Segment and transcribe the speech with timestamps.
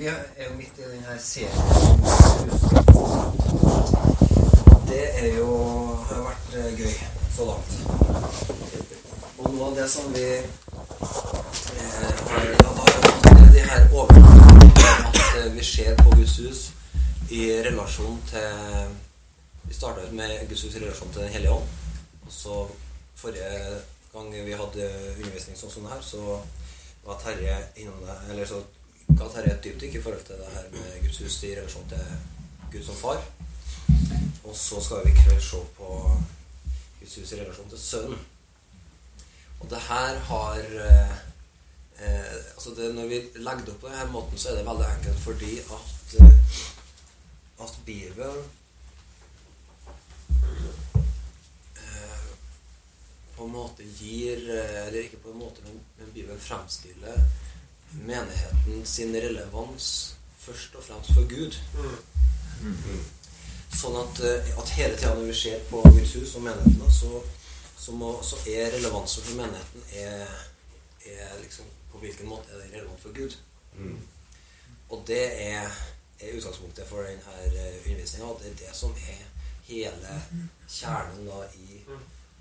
[0.00, 1.52] Vi er jo midt i denne serien.
[4.88, 5.48] Det er jo,
[6.08, 6.94] har vært eh, gøy
[7.34, 7.74] så langt.
[9.36, 10.46] Og noe av det som vi eh,
[12.30, 16.64] har hatt de her overgangene at eh, vi ser på Guds hus
[17.28, 18.50] i relasjon til
[19.68, 21.68] Vi starta med Guds hus i relasjon til Den hellige ånd.
[22.24, 22.56] Og så
[23.20, 23.84] forrige
[24.16, 26.40] gang vi hadde undervisning sånn som det her, så
[27.04, 28.64] var Terje innom det Eller så
[29.18, 32.04] ga Terje et dypdykk i forhold til det her med Guds hus i relasjon til
[32.72, 33.22] Gud som far.
[34.44, 35.88] Og så skal vi i kveld se på
[37.00, 38.22] Guds hus i relasjon til Sønnen.
[39.60, 41.16] Og det her har eh,
[42.00, 44.86] eh, altså det, Når vi legger det opp på denne måten, så er det veldig
[44.94, 46.62] enkelt fordi at, eh,
[47.64, 48.40] at Bibelen
[51.76, 52.24] eh,
[53.36, 55.80] på en måte gir eh, Eller ikke på en måte, men,
[56.14, 57.20] Bibelen fremstiller
[57.90, 61.56] menigheten sin relevans først og fremst for Gud.
[63.80, 67.20] Sånn at, eh, at hele tida når vi ser på Guds hus og menigheten, så,
[67.78, 70.32] så, må, så er relevansen for menigheten er,
[71.06, 73.32] er liksom På hvilken måte er den relevant for Gud?
[74.90, 75.66] Og det er,
[76.20, 78.28] er utgangspunktet for denne undervisninga.
[78.28, 79.24] Og det er det som er
[79.66, 80.20] hele
[80.68, 81.80] kjernen da i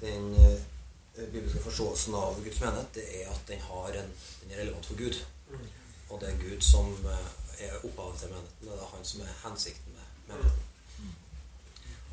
[0.01, 2.93] den eh, bibelske forståelsen av Guds menighet.
[2.93, 4.13] Det er at den, har en,
[4.43, 5.17] den er relevant for Gud.
[6.09, 8.67] Og det er Gud som eh, er opphavet til menigheten.
[8.67, 10.65] Det er han som er hensikten med menigheten.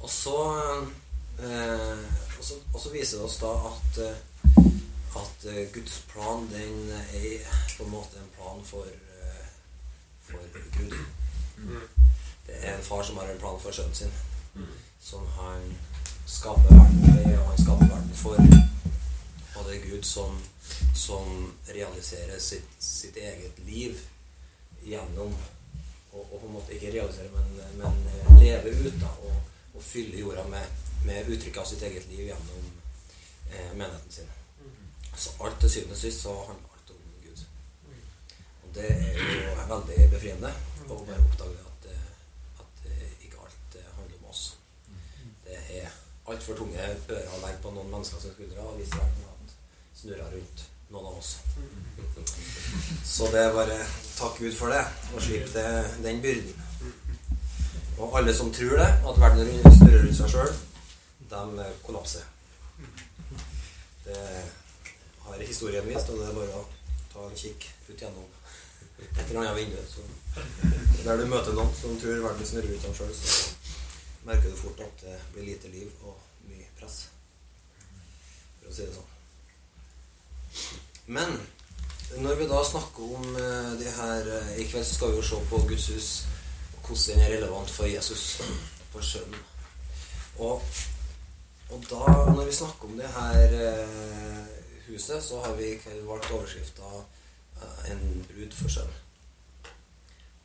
[0.01, 0.39] Og så,
[1.39, 2.05] eh,
[2.39, 4.17] og så, og så viser det oss da at, eh,
[5.17, 8.85] at Guds plan den er på en måte en plan for,
[10.21, 10.39] for
[10.79, 10.97] Gud.
[12.47, 14.13] Det er en far som har en plan for sønnen sin,
[15.01, 15.77] som han
[16.27, 17.17] skaper verden
[17.57, 18.37] han skaper verden for.
[19.57, 20.39] Og det er Gud som,
[20.95, 24.01] som realiserer sitt, sitt eget liv
[24.87, 25.35] gjennom
[26.17, 29.37] og, og på en måte ikke realisere, men, men eh, leve ut da, og,
[29.75, 32.71] og fylle jorda med, med uttrykk av sitt eget liv gjennom
[33.53, 34.33] eh, menigheten sin.
[35.17, 37.45] Så alt til syvende og sist så handler alt om Gud.
[38.65, 40.53] Og det er jo veldig befriende
[40.87, 42.11] å bare oppdage at, eh,
[42.65, 44.45] at eh, ikke alt handler om oss.
[45.45, 45.89] Det er
[46.27, 49.36] altfor tunge ører å legge på noen mennesker som skuldre og vise verden
[49.97, 51.37] at snurrer rundt noen av oss.
[53.05, 53.79] Så det er bare
[54.17, 54.83] takk Gud for det,
[55.15, 55.67] og slipp det,
[56.05, 56.63] den byrden.
[57.99, 60.53] Og alle som tror det, at verden snurrer rundt seg sjøl,
[61.31, 62.29] de kollapser.
[64.05, 64.21] Det
[65.25, 66.67] har historien vist, og det er bare å
[67.13, 68.29] ta en kikk ut gjennom
[69.01, 69.81] et eller annet vindu.
[71.07, 74.87] Der du møter noen som tror verden snurrer rundt seg sjøl, så merker du fort
[74.87, 77.07] at det blir lite liv og mye press.
[78.61, 79.16] For å si det sånn.
[81.07, 81.39] Men
[82.19, 85.27] når vi da snakker om eh, det her eh, i kveld, så skal vi jo
[85.27, 86.09] se på Guds hus
[86.87, 88.43] hvordan den er relevant for Jesus,
[88.93, 89.41] for Sønnen.
[90.39, 90.63] Og,
[91.71, 94.53] og da, når vi snakker om det her eh,
[94.87, 96.91] huset, så har vi i kveld valgt overskrifta
[97.57, 98.97] 'En brud for sønn'.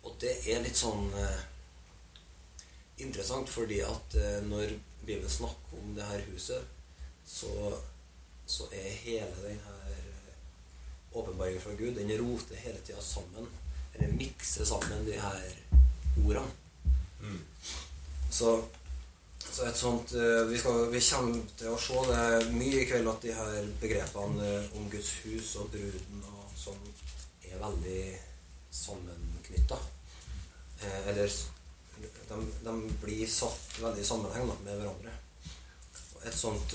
[0.04, 1.12] Og det er litt sånn
[2.98, 4.16] interessant, fordi at
[4.48, 4.72] når
[5.06, 6.64] Bibelen snakker om det her huset,
[7.28, 7.74] så,
[8.48, 9.81] så er hele den her
[11.14, 13.48] åpenbaringen fra Gud, den roter hele tida sammen.
[13.94, 15.42] Eller mikser sammen de her
[16.28, 16.52] ordene.
[18.32, 18.64] Så,
[19.52, 23.10] så et sånt eh, vi, skal, vi kommer til å se det mye i kveld
[23.12, 26.86] at de her begrepene eh, om Guds hus og bruden og sånn
[27.50, 28.04] er veldig
[28.72, 29.80] sammenknytta.
[30.80, 31.36] Eh, eller
[32.30, 35.18] de, de blir satt veldig i sammenheng med hverandre.
[36.22, 36.74] Et sånt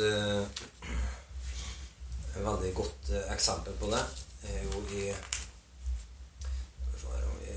[2.36, 4.02] veldig godt eksempel på det
[4.42, 5.14] er jo i
[6.80, 7.56] Skal vi se her om vi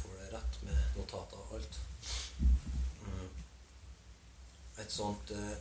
[0.00, 1.80] får det rett med notater og alt.
[3.06, 3.28] Mm.
[4.78, 5.56] Et sånt eh,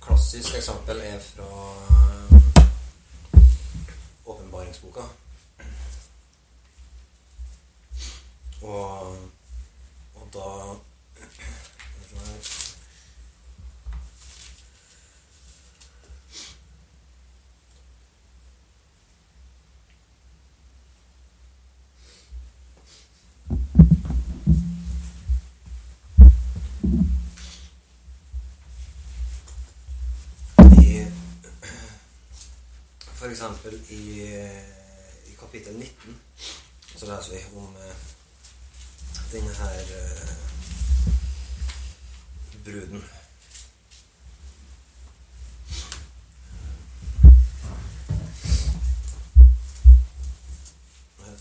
[0.00, 1.50] klassisk eksempel er fra
[1.84, 3.42] eh,
[4.26, 5.00] åpenbaringsboka.
[8.62, 9.18] Og,
[10.14, 10.48] og da
[11.14, 11.28] skal
[12.00, 12.64] vi se her.
[30.82, 31.06] I
[33.30, 34.02] Eksempel i,
[35.26, 36.20] i kapittel 19
[36.96, 37.96] så leser vi om eh,
[39.32, 40.28] denne her eh,
[42.64, 43.04] bruden.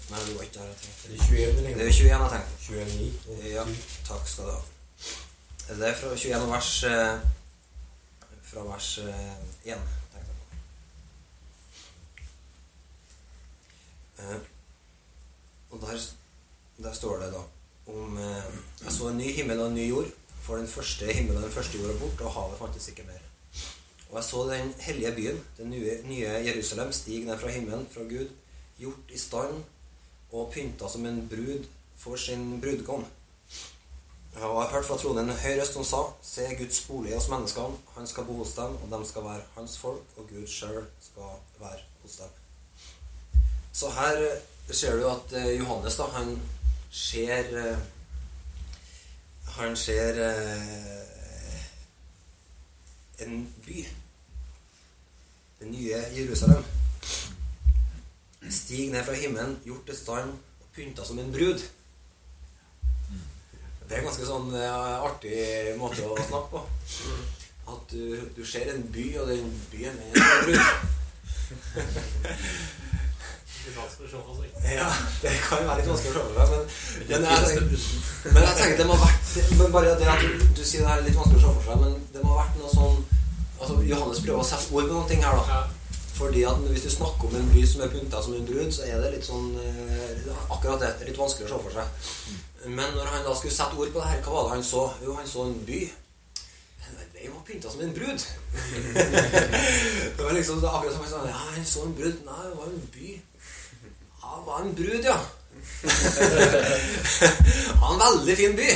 [0.10, 1.07] Nei, det var ikke der jeg tenkte.
[1.07, 2.57] Det er 21 Det er 21, jeg tenkte.
[3.40, 3.50] 29.
[3.51, 3.63] Ja,
[4.06, 4.62] takk skal du ha.
[5.69, 7.19] Det er fra 21 vers eh,
[8.44, 9.10] Fra vers eh, 1,
[9.63, 10.33] tenkte jeg på.
[14.19, 14.40] Eh,
[15.69, 16.00] og der,
[16.84, 17.44] der står det da
[17.88, 18.54] om eh,
[18.84, 20.12] Jeg så en ny himmel og en ny jord,
[20.42, 23.24] for den første himmelen og den første jorda bort, og havet fantes ikke mer.
[24.10, 28.02] Og jeg så den hellige byen, den nye, nye Jerusalem, stige ned fra himmelen, fra
[28.02, 28.30] Gud,
[28.80, 29.64] gjort i stand
[30.31, 31.68] og pynta som en brud
[31.98, 33.06] for sin brudgom.
[34.34, 37.80] Jeg har hørt fra tronen en høy røst som sa, Se Guds bolig hos menneskene,
[37.96, 41.40] han skal bo hos dem, og de skal være hans folk, og Gud sjøl skal
[41.60, 42.47] være hos dem.
[43.78, 46.42] Så her eh, ser du at eh, Johannes, da, han
[46.92, 47.78] ser eh,
[49.58, 50.18] Han ser
[53.20, 53.86] en by.
[55.60, 56.66] Det nye Jerusalem.
[58.50, 61.66] Stig ned fra himmelen, gjort til stand og pynta som en brud.
[63.88, 65.40] Det er en ganske sånn artig
[65.82, 66.62] måte å snakke på.
[67.74, 70.62] At du, du ser en by, og den byen er en brud.
[74.78, 74.88] Ja,
[75.22, 76.64] det kan jo være litt vanskelig å se for seg, men,
[77.12, 80.46] men, jeg, tenker, men jeg tenker det må ha vært men Bare det at du,
[80.58, 82.44] du sier det her er litt vanskelig å se for seg, men det må ha
[82.44, 82.98] vært noe sånn
[83.58, 85.62] altså Johannes prøver å sette ord på noen ting her, da.
[86.18, 88.88] Fordi at hvis du snakker om en by som er pynta som en brud, så
[88.90, 92.66] er det litt sånn eh, Akkurat det er litt vanskelig å se for seg.
[92.74, 94.88] Men når han da skulle sette ord på det her, hva var det han så?
[95.06, 95.81] Jo, han så en by.
[97.18, 98.25] Den var pynta som en brud.
[100.18, 102.19] det var liksom det akkurat som han sa Ja, han så en brud.
[102.25, 103.14] Nei, det var en by.
[104.28, 105.20] Det var en brud, ja.
[107.82, 108.70] ja, en veldig fin by.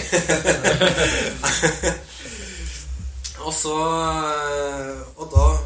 [3.45, 3.75] og så
[5.15, 5.57] Og da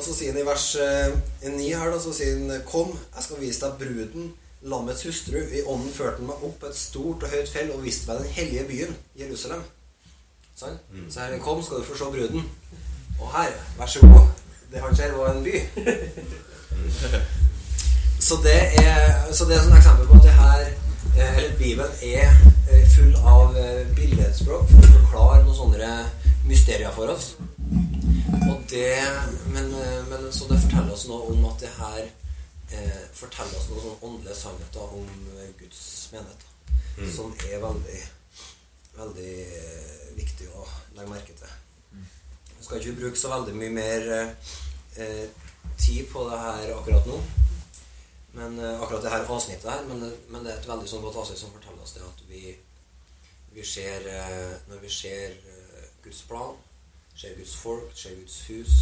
[0.00, 1.10] og så sier han i vers eh,
[1.44, 4.30] 9 her, da, så sier han Kom, jeg skal vise deg bruden,
[4.72, 5.36] lammets hustru.
[5.36, 8.32] I ånden førte han meg opp et stort og høyt fjell og viste meg den
[8.38, 9.62] hellige byen, Jerusalem.
[10.56, 10.78] Sånn?
[11.12, 12.42] Så her, kom, skal du få se bruden.
[13.18, 14.32] Og her, vær så god.
[14.72, 15.54] Det han ser, var en by.
[18.30, 21.96] Så det er, så det er sånn eksempel på at det her eh, eller Bibelen
[22.06, 22.28] er
[22.70, 25.88] eh, full av eh, billedspråk for å forklare noen sånne
[26.46, 27.32] mysterier for oss.
[28.44, 29.00] Og det,
[29.50, 33.66] men, eh, men så det forteller oss noe om at det her eh, forteller oss
[33.72, 35.82] noen sånne åndelige sannheter om eh, Guds
[36.14, 36.46] menighet.
[37.00, 37.10] Mm.
[37.16, 37.98] Som er veldig,
[39.00, 40.68] veldig eh, viktig å
[41.00, 41.58] legge merke til.
[42.54, 45.22] Jeg skal ikke bruke så veldig mye mer eh,
[45.82, 47.22] tid på det her akkurat nå.
[48.32, 51.18] Men eh, akkurat det her avsnittet her, men, men det er et veldig sånn godt
[51.22, 52.54] avsnitt som forteller oss det at vi,
[53.56, 56.54] vi ser eh, Når vi ser eh, Guds plan,
[57.18, 58.76] ser Guds folk, ser Guds hus,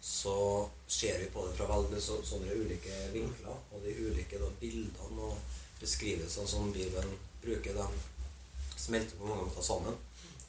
[0.00, 3.58] så ser vi på det fra veldig så, sånne ulike vinkler.
[3.74, 9.66] Og de ulike da, bildene og beskrivelsene som Bibelen bruker, de smelter på mange måter
[9.66, 9.98] sammen.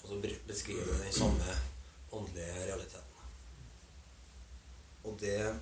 [0.04, 1.58] Og så beskriver de den samme
[2.16, 3.10] åndelige realiteten.
[5.04, 5.60] Og det eh,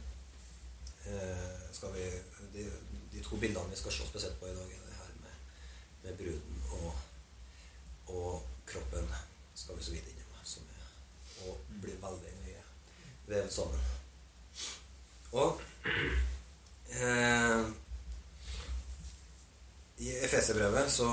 [1.97, 2.11] vi
[2.53, 2.71] de,
[3.11, 5.35] de to bildene vi skal se spesielt på i dag, er det her med,
[6.03, 6.93] med bruden og,
[8.07, 9.09] og kroppen
[9.55, 10.85] skal vi så vidt innom, som er,
[11.47, 12.63] og blir veldig nøye
[13.27, 13.79] vevet sammen.
[15.31, 15.61] Og
[16.89, 17.65] eh,
[19.97, 21.09] i Efeserbrevet så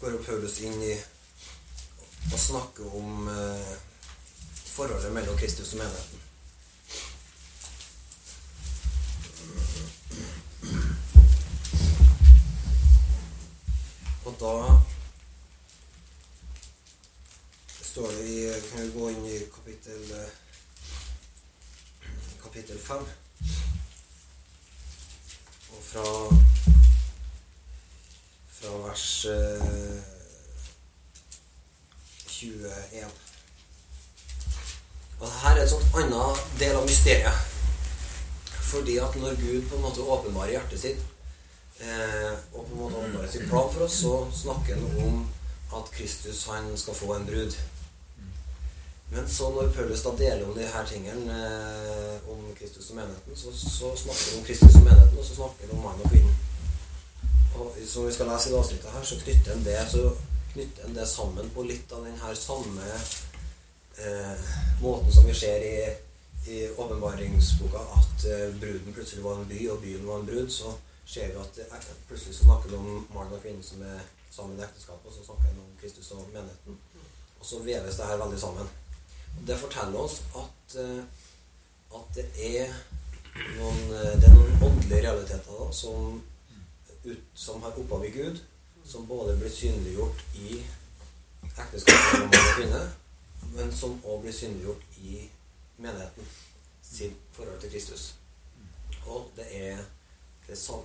[0.00, 0.94] går Paulus inn i
[2.34, 3.74] å snakke om eh,
[4.76, 6.25] forholdet mellom Kristus og menigheten.
[14.36, 14.80] Og da
[17.82, 18.40] står det i
[18.70, 20.34] Kan vi gå inn i kapittel eh,
[22.42, 23.06] kapittel 5.
[25.72, 26.04] Og fra
[28.58, 29.98] fra vers eh,
[32.28, 33.08] 21.
[35.20, 37.44] Og her er et sånt annet del av mysteriet.
[38.68, 41.12] Fordi at når Gud på en måte åpenbarer hjertet sitt,
[41.80, 45.24] eh, og på en måte åpenbarer sin plan for oss, så snakker han om
[45.76, 47.56] at Kristus han skal få en brud.
[49.10, 53.36] Men så når Paulus da deler om de her tingene eh, om Kristus og menigheten,
[53.36, 56.10] så, så snakker han om Kristus og menigheten, og så snakker han om mann og
[56.10, 56.34] kvinne.
[57.56, 59.76] Og som vi skal lese i det avsnittet her, så knytter han det,
[60.52, 62.90] knytter han det sammen på litt av den her samme
[63.98, 64.50] eh,
[64.82, 65.76] måten som vi ser i,
[66.50, 70.74] i åpenbaringsboka, at eh, bruden plutselig var en by, og byen var en brud, så
[71.06, 74.64] ser vi at plutselig så snakker han om mann og kvinne som er sammen i
[74.66, 76.78] ekteskapet, og så snakker han om Kristus og menigheten.
[77.40, 78.68] Og så veves det her veldig sammen.
[79.38, 81.04] Og det forteller oss at, eh,
[81.94, 82.26] at det
[82.58, 82.74] er
[83.58, 86.22] noen, eh, det er noen åndelige realiteter da, som,
[87.04, 88.42] ut, som har opphav i Gud,
[88.84, 90.62] som både blir synliggjort i
[91.56, 92.84] ekteskapet mellom mann og kvinne,
[93.54, 95.28] men som òg blir synliggjort i
[95.76, 96.28] menigheten
[96.82, 98.14] sitt forhold til Kristus.
[99.06, 99.84] Og det er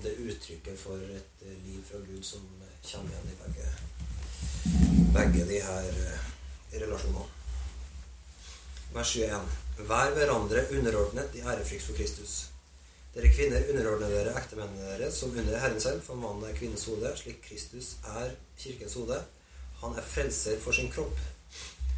[0.04, 2.46] det uttrykket for et liv fra Gud som
[2.84, 3.68] kommer igjen i begge,
[5.16, 5.92] begge de her
[6.74, 7.28] relasjonene.
[8.94, 9.42] Vers 21.
[9.88, 12.52] Vær hverandre underordnet i ærefrykt for Kristus.
[13.16, 17.12] Dere kvinner underordner dere ektemennene deres som under Herren selv, for mannen er kvinnens hode,
[17.20, 19.18] slik Kristus er kirkens hode.
[19.82, 21.20] Han er frelser for sin kropp.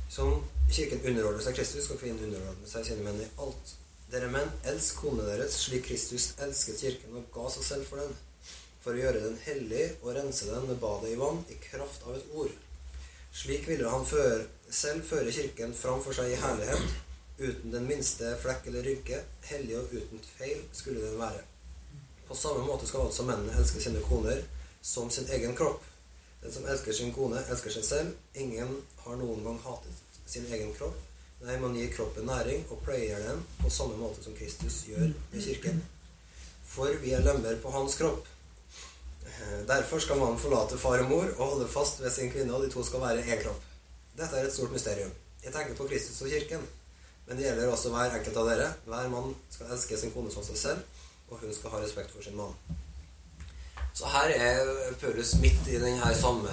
[0.09, 3.75] Som kirken underordner seg Kristus, skal kvinnen underordne seg sine menn i alt.
[4.13, 8.11] Dere menn, elsk konene deres slik Kristus elsket kirken og ga seg selv for den,
[8.83, 12.19] for å gjøre den hellig og rense den med badet i vann i kraft av
[12.19, 12.51] et ord.
[13.33, 16.93] Slik ville han før, selv føre kirken fram for seg i herlighet,
[17.39, 21.41] uten den minste flekk eller rynke, hellig og uten feil skulle den være.
[22.27, 24.43] På samme måte skal altså mennene elske sine koner
[24.85, 25.81] som sin egen kropp.
[26.43, 28.13] Den som elsker sin kone, elsker seg selv.
[28.37, 28.77] Ingen
[29.07, 31.01] har noen gang hatet sin egen kropp.
[31.43, 35.41] Nei, man gir kroppen næring og pløyer den på samme måte som Kristus gjør med
[35.43, 35.81] kirken.
[36.67, 38.29] For vi er lemmer på hans kropp.
[39.67, 42.71] Derfor skal mannen forlate far og mor og holde fast ved sin kvinne, og de
[42.71, 43.59] to skal være én kropp.
[44.17, 45.11] Dette er et stort mysterium.
[45.43, 46.63] Jeg tenker på Kristus og kirken.
[47.27, 48.71] Men det gjelder også hver enkelt av dere.
[48.85, 52.23] Hver mann skal elske sin kone som seg selv, og hun skal ha respekt for
[52.23, 52.55] sin mann.
[53.93, 56.49] Så her er Paulus midt i den her samme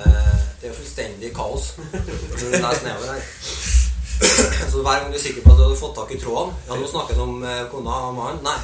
[0.60, 3.78] Det er fullstendig kaos når du leser nedover her.
[4.20, 6.76] Så hver gang du er sikker på at du har fått tak i tråden Ja,
[6.76, 8.42] nå snakker han om eh, kona og mannen.
[8.44, 8.58] Nei.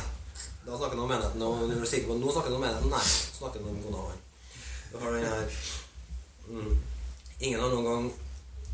[0.66, 1.42] Da snakker han om menigheten.
[1.46, 2.92] Og du er sikker på at nå snakker han om menigheten.
[2.92, 3.04] Nei.
[3.06, 4.22] Så snakker han om kona og mannen.
[4.92, 5.58] Du har den her
[6.48, 6.76] mm.
[7.40, 8.06] Ingen har noen gang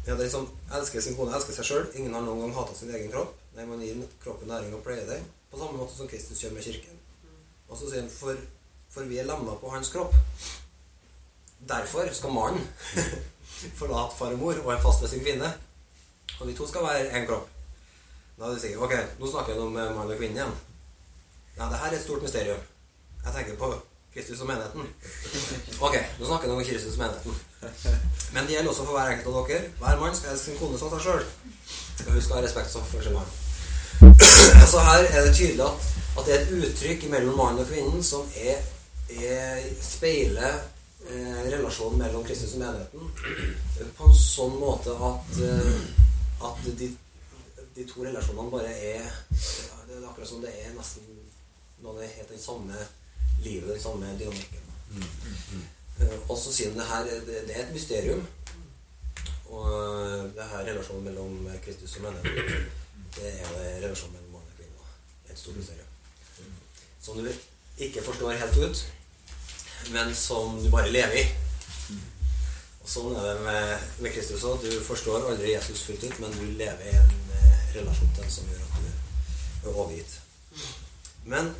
[0.02, 1.84] ja, det er liksom, elsker sin kone, elsker seg sjøl.
[1.94, 3.36] Ingen har noen gang hata sin egen kropp.
[3.54, 5.22] Nei, Man gir kroppen næring og pleier den.
[5.52, 6.98] På samme måte som Kristus gjør med kirken.
[7.68, 8.40] Og så sier han for,
[8.90, 10.16] for vi er lemma på hans kropp.
[11.70, 12.66] Derfor skal mannen
[13.78, 15.52] forlate far og mor og er fast ved sin kvinne.
[16.40, 17.48] Og de to skal være én kropp.
[18.38, 20.54] Da er det sikkert Ok, nå snakker jeg om eh, mann og kvinne igjen.
[21.56, 22.62] Ja, det her er et stort mysterium.
[23.24, 23.74] Jeg tenker på
[24.14, 24.88] Kristus og menigheten.
[25.80, 27.34] Ok, nå snakker jeg om Kristus og menigheten.
[28.32, 29.70] Men det gjelder også for hver enkelt av dere.
[29.78, 31.24] Hver mann skal elske sin kone som seg sjøl.
[32.06, 33.30] Og hun skal ha respekt for sin mann.
[34.72, 35.88] Så her er det tydelig at,
[36.18, 38.60] at det er et uttrykk mellom mannen og kvinnen som er,
[39.12, 40.58] er speiler
[41.08, 43.12] eh, relasjonen mellom Kristus og menigheten
[43.98, 45.82] på en sånn måte at, eh,
[46.48, 46.88] at de,
[47.76, 51.08] de, to relasjonene bare er ja, Det er akkurat som det er nesten
[51.82, 52.78] noe det helt den samme
[53.42, 54.68] livet, den samme dynamikken.
[54.92, 55.64] Mm, mm, mm.
[56.28, 58.22] Og så sier han det her det, det, er et mysterium.
[59.52, 59.66] Og
[60.36, 62.68] det her relasjonen mellom Kristus og mennesket,
[63.18, 64.86] det er relasjonen mellom mann og kvinne.
[65.28, 65.90] Et stort mysterium.
[67.02, 67.28] Som du
[67.78, 68.84] ikke forstår helt ut,
[69.90, 71.26] men som du bare lever i.
[72.82, 74.62] Og Sånn er det med, med Kristus òg.
[74.64, 77.12] Du forstår aldri Jesus fullt ut, men du lever i en
[77.76, 80.16] relasjon til ham som gjør at du er overgitt.
[81.24, 81.54] Men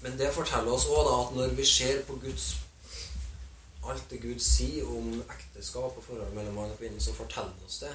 [0.00, 2.54] men det forteller oss òg at når vi ser på Guds
[3.90, 7.80] alt det Gud sier om ekteskap og forholdet mellom mann og kvinne, så forteller oss
[7.82, 7.92] det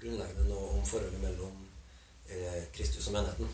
[0.00, 1.60] grunnleggende noe om forholdet mellom
[2.30, 3.50] eh, Kristus og menigheten.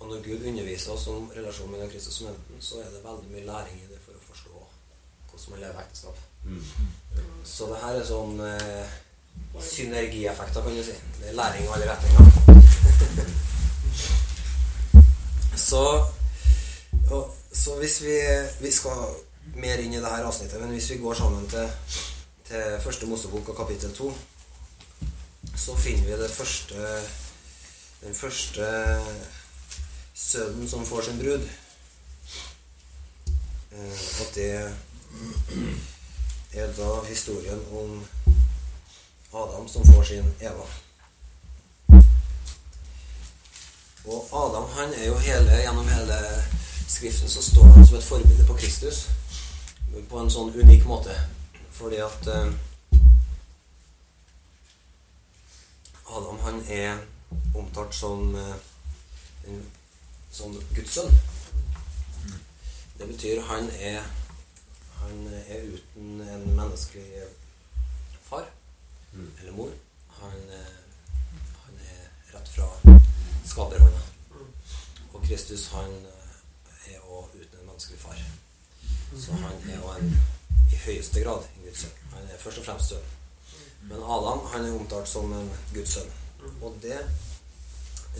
[0.00, 3.32] Og når Gud underviser oss om relasjonen mellom Kristus og menigheten, så er det veldig
[3.32, 4.66] mye læring i det for å forstå
[5.30, 6.29] hvordan man lever ekteskap.
[6.44, 6.64] Mm.
[7.44, 8.94] Så det her er sånn eh,
[9.60, 10.96] synergieffekter, kan du si.
[11.36, 12.24] Læring i alle retninger.
[15.68, 15.84] så
[17.10, 18.16] og, så hvis vi,
[18.60, 19.06] vi skal
[19.56, 21.70] mer inn i det her avsnittet, men hvis vi går sammen til,
[22.48, 24.12] til første Mosebok og kapittel to,
[25.56, 26.86] så finner vi det første
[28.00, 28.66] den første
[30.14, 31.48] sønnen som får sin brud.
[33.72, 34.74] Eh, og det
[36.52, 38.06] er da historien om
[39.34, 40.66] Adam som får sin Eva.
[44.04, 46.18] Og Adam han er jo hele, gjennom hele
[46.88, 49.08] Skriften så står han som et forbilde på Kristus
[50.10, 51.14] på en sånn unik måte.
[51.72, 52.50] Fordi at eh,
[56.10, 56.98] Adam han er
[57.54, 59.60] omtalt som, uh,
[60.32, 61.14] som Guds sønn.
[62.98, 64.02] Det betyr han er
[65.00, 67.28] han er uten en menneskelig
[68.22, 68.46] far
[69.12, 69.30] mm.
[69.40, 69.70] eller mor.
[70.20, 72.68] Han, uh, han er rett fra
[73.46, 74.02] skaperhånda.
[75.12, 75.96] Og Kristus han
[76.86, 78.20] er òg uten en menneskelig far.
[79.16, 80.14] Så han er òg en,
[80.70, 81.98] i høyeste grad en Guds sønn.
[82.14, 83.10] Han er først og fremst sønn.
[83.90, 86.12] Men Adam han er omtalt som en Guds sønn.
[86.60, 86.98] Og det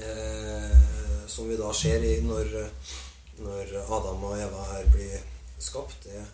[0.03, 2.53] eh, som vi da ser i når,
[3.45, 5.17] når Adam og Eva her blir
[5.61, 6.25] skapt, det,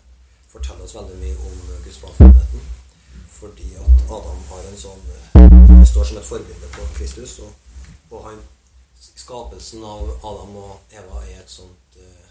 [0.51, 2.13] forteller oss veldig mye om Guds plan.
[3.37, 5.03] Fordi at Adam har en sånn
[5.37, 7.39] Han står som et forbilde på Kristus.
[7.45, 7.51] Og,
[8.09, 8.39] og han,
[8.97, 12.29] skapelsen av Adam og Eva er et sånt eh,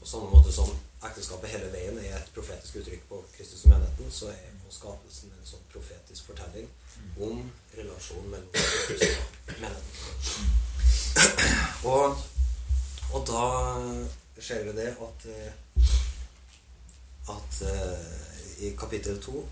[0.00, 0.68] På samme måte som
[1.02, 5.46] ekteskapet hele veien er et profetisk uttrykk på Kristus og menigheten, så er skapelsen en
[5.46, 6.68] sånn profetisk fortelling
[7.20, 7.42] om
[7.76, 9.92] relasjonen mellom Kristus og menigheten.
[11.90, 12.22] Og,
[13.12, 13.44] og da
[14.40, 15.52] skjer det at eh,
[17.36, 19.48] at uh, i kapittel 2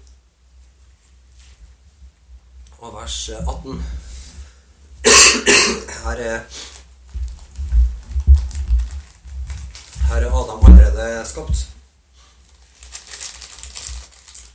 [2.80, 3.84] og vers 18
[6.04, 6.40] Her er
[10.08, 11.68] Her er Adam allerede skapt.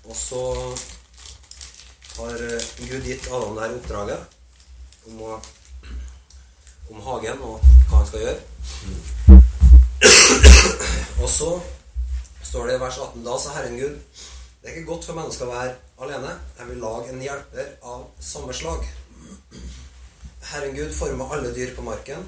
[0.04, 0.42] Og så
[2.18, 2.38] har
[2.80, 4.20] Gud gitt Adam det her oppdraget
[5.08, 5.40] om, å,
[6.92, 8.42] om hagen og hva han skal gjøre.
[11.24, 11.52] Og så
[12.56, 13.96] står det i vers 18 Da sa Herren Gud
[14.66, 16.30] det er ikke godt for mennesker å være alene.
[16.58, 18.88] Jeg vil lage en hjelper av samme slag.
[20.50, 22.24] Herren Gud forma alle dyr på marken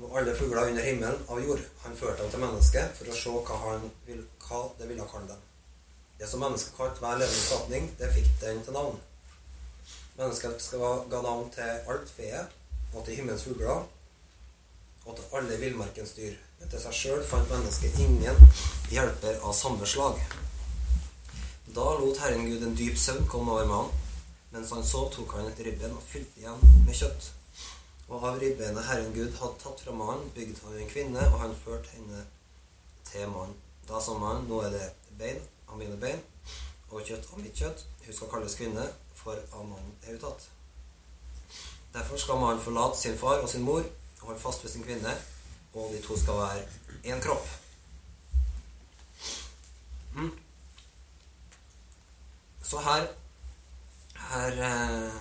[0.00, 1.62] og alle fugler under himmelen av jord.
[1.84, 5.30] Han førte dem til mennesket for å se hva, han vil, hva det ville kalle
[5.30, 5.46] dem.
[6.18, 8.98] Det som mennesket kalte hver levende skapning, det fikk den til navn.
[10.18, 10.68] Mennesket
[11.12, 12.58] ga navn til alt feet
[12.96, 13.84] og til himmelens fugler
[15.06, 16.34] og til alle villmarkens dyr.
[16.58, 18.42] Men til seg sjøl fant mennesket ingen
[18.90, 20.18] hjelper av samme slag.
[21.74, 23.96] Da lot Herren Gud en dyp søvn komme over mannen.
[24.50, 27.28] Mens han sov, tok han et ribben og fylte igjen med kjøtt.
[28.10, 31.54] Og av ribbenet Herren Gud hadde tatt fra mannen, bygde han en kvinne, og han
[31.62, 32.24] førte henne
[33.06, 33.54] til mannen.
[33.86, 34.88] Da sa mannen, nå er det
[35.20, 36.18] bein av mine bein
[36.90, 37.86] og kjøtt av mitt kjøtt.
[38.02, 40.50] Hun skal kalles kvinne, for av mannen er hun tatt.
[41.94, 45.14] Derfor skal mannen forlate sin far og sin mor og holde fast ved sin kvinne,
[45.74, 46.66] og de to skal være
[47.06, 47.59] én kropp.
[50.14, 50.30] Mm.
[52.62, 53.08] Så her
[54.30, 55.14] her eh,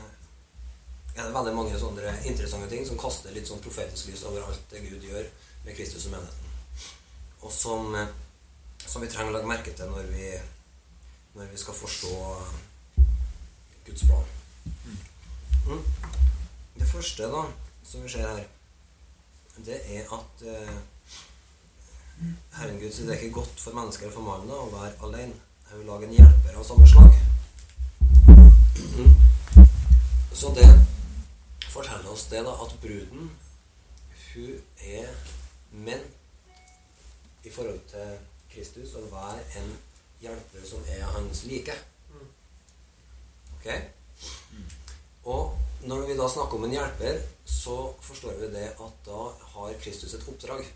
[1.15, 4.61] er det veldig mange sånne interessante ting som kaster litt sånn profetisk lys over alt
[4.71, 5.25] det Gud gjør
[5.65, 6.53] med Kristus og menigheten.
[7.41, 8.13] Og som, eh,
[8.85, 10.29] som vi trenger å legge merke til når vi,
[11.35, 12.13] når vi skal forstå
[13.87, 14.29] Guds plan.
[15.69, 15.83] Mm.
[16.79, 17.43] Det første da,
[17.83, 18.45] som vi ser her,
[19.65, 20.77] det er at eh,
[22.19, 25.35] Herren Gud sier det er ikke godt for mennesker for mannen å være alene.
[25.69, 27.13] Jeg vil lage en hjelper av samme slag.
[30.35, 30.67] Så det
[31.69, 33.29] forteller oss det da, at bruden
[34.29, 34.51] hun
[34.83, 35.13] er
[35.85, 36.03] menn
[37.47, 38.17] i forhold til
[38.51, 39.71] Kristus og hver en
[40.19, 41.77] hjelper som er hans like.
[43.59, 43.67] Ok?
[45.31, 45.55] Og
[45.87, 50.13] når vi da snakker om en hjelper, så forstår vi det at da har Kristus
[50.17, 50.67] et oppdrag.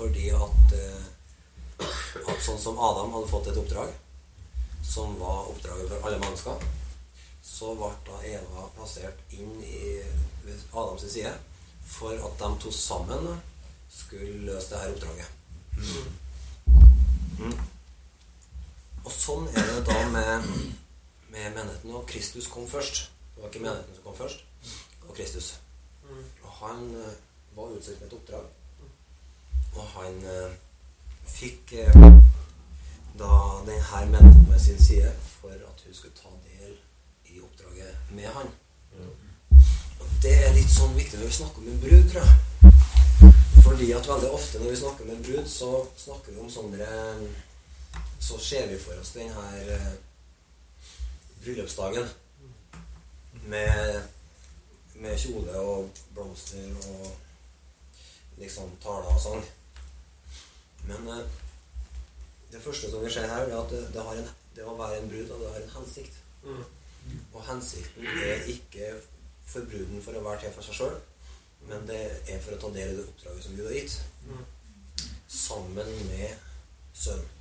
[0.00, 1.88] Fordi at, eh,
[2.24, 3.90] at sånn som Adam hadde fått et oppdrag,
[4.80, 6.62] som var oppdraget for alle mennesker,
[7.44, 10.00] så ble da Eva plassert inn i
[10.72, 11.34] Adams side
[11.84, 13.28] for at de to sammen
[13.92, 15.28] skulle løse det her oppdraget.
[17.42, 17.58] Mm.
[19.04, 20.48] Og sånn er det da med,
[21.34, 21.92] med menigheten.
[21.92, 23.02] Og Kristus kom først.
[23.34, 24.48] Det var ikke menigheten som kom først,
[25.04, 25.52] var Kristus.
[26.08, 27.12] Og han uh,
[27.56, 28.48] var utsatt med et oppdrag.
[29.76, 30.52] Og han eh,
[31.30, 32.00] fikk eh,
[33.20, 33.34] da
[33.66, 36.76] denne menigheten med sin side for at hun skulle ta del
[37.24, 38.48] i oppdraget med han.
[40.00, 42.50] Og Det er litt sånn viktig når vi snakker om en brud, tror jeg.
[43.64, 46.86] Fordi at veldig ofte når vi snakker om en brud, så snakker vi om sånne
[48.20, 49.92] Så ser vi for oss den her eh,
[51.40, 52.08] bryllupsdagen
[53.48, 54.02] med,
[54.94, 57.06] med kjole og blomster og
[58.42, 59.44] liksom taler og sang.
[60.88, 61.24] Men eh,
[62.52, 65.10] det første som vi ser her, er at det, det, en, det å være en
[65.12, 66.20] brud og det har en hensikt.
[66.44, 66.64] Mm.
[67.32, 68.92] Og hensikten er ikke
[69.50, 70.96] for bruden for å være til for seg sjøl,
[71.68, 73.98] men det er for å ta del i det oppdraget som Gud har gitt.
[74.28, 75.10] Mm.
[75.30, 76.48] Sammen med
[76.94, 77.36] sønnen.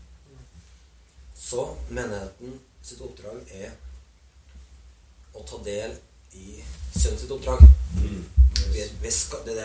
[1.39, 3.71] Så menigheten sitt oppdrag er
[5.33, 5.95] å ta del
[6.37, 6.59] i
[6.93, 7.63] sønnen sitt oppdrag.
[7.97, 8.21] Mm.
[8.69, 9.13] Det er det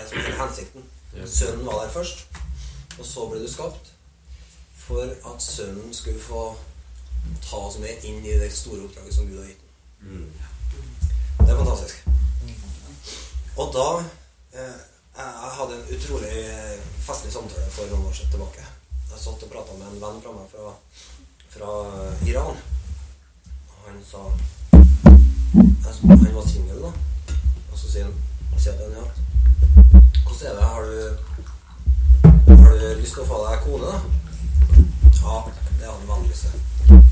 [0.09, 0.87] som er hensikten.
[1.27, 2.25] Sønnen var der først,
[2.99, 3.93] og så ble du skapt
[4.85, 6.43] for at sønnen skulle få
[7.43, 9.63] ta oss med inn i det store oppdraget som Gud har gitt
[10.01, 10.33] mm.
[11.41, 12.05] Det er fantastisk.
[13.57, 13.89] Og da
[14.59, 14.77] eh,
[15.17, 16.37] Jeg hadde en utrolig
[17.07, 18.65] festlig samtale for noen år siden tilbake.
[19.11, 20.73] Jeg satt og prata med en venn fra meg fra,
[21.55, 21.75] fra
[22.27, 22.63] Iran.
[23.71, 24.25] Og han sa
[25.55, 26.91] Han var singel, da.
[27.71, 28.17] Og så sier han,
[28.59, 29.07] sier han ja.
[30.25, 30.65] Hvordan er det?
[30.65, 31.54] Har du,
[32.25, 33.99] har du lyst til å få deg kone, da?
[35.25, 35.37] Ja,
[35.81, 37.03] det veldig lyst til.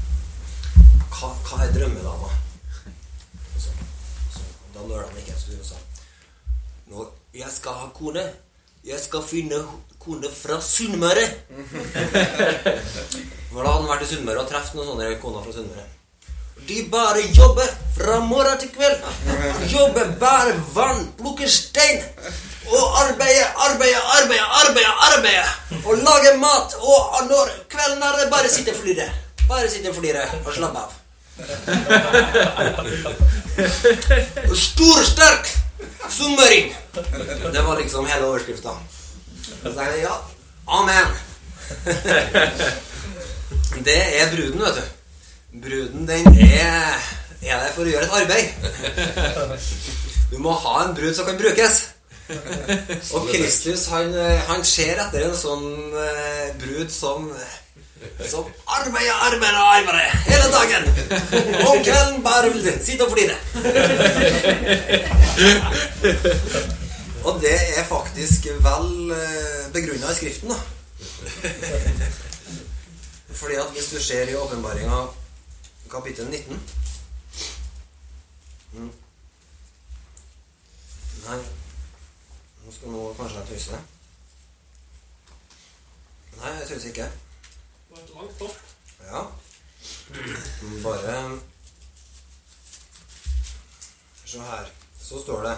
[1.12, 2.30] Hva, hva er drømmedama?
[3.56, 3.72] Så,
[4.32, 4.44] så,
[4.74, 5.36] da nøler han ikke.
[5.38, 5.80] Så sa
[6.92, 8.24] Nå, jeg skal ha kone.
[8.84, 9.62] Jeg skal finne
[10.02, 11.26] kone fra Sunnmøre.
[13.52, 15.90] Da hadde han vært i Sunnmøre og truffet noen sånne koner fra Sunnmøre.
[16.68, 19.04] De bare jobber fra morgen til kveld.
[19.68, 22.00] Jobber bare vann, plukker stein.
[22.72, 25.46] Og arbeide, arbeide, arbeide, arbeide, arbeide.
[25.84, 26.74] Og lage mat.
[26.80, 29.06] Og når kvelden er det bare sitte og flire.
[29.48, 30.90] Bare sitte og flire og slappe av.
[34.56, 35.44] Stor, sterk
[36.10, 36.72] sunnmøring.
[37.52, 38.68] Det var liksom hele overskrifta.
[39.42, 40.16] Så tenkte jeg ja,
[40.66, 41.08] amen.
[43.84, 44.82] Det er bruden, vet du.
[45.62, 46.96] Bruden, den er,
[47.42, 48.46] er der for å gjøre et arbeid.
[50.32, 51.91] Du må ha en brud som kan brukes.
[53.16, 54.08] Og Kristus han,
[54.48, 57.32] han ser etter en sånn uh, brud som
[58.26, 60.82] som arbeider, arbeider, arbeider hele dagen.
[61.68, 63.36] Om kvelden bare vil sitte og flire.
[67.30, 69.14] Og det er faktisk vel
[69.70, 70.58] begrunna i Skriften, da.
[73.42, 75.06] Fordi at hvis du ser i åpenbaringa
[75.90, 76.60] kapittel 19
[78.72, 78.92] mm.
[81.28, 81.38] Nei,
[82.72, 83.78] nå skal nå kanskje jeg tøyse.
[86.40, 87.08] Nei, jeg tøyser ikke.
[87.12, 88.56] Det var et langt hopp.
[89.02, 89.22] Ja.
[90.84, 91.16] Bare
[94.24, 94.70] Se her.
[95.02, 95.56] Så står det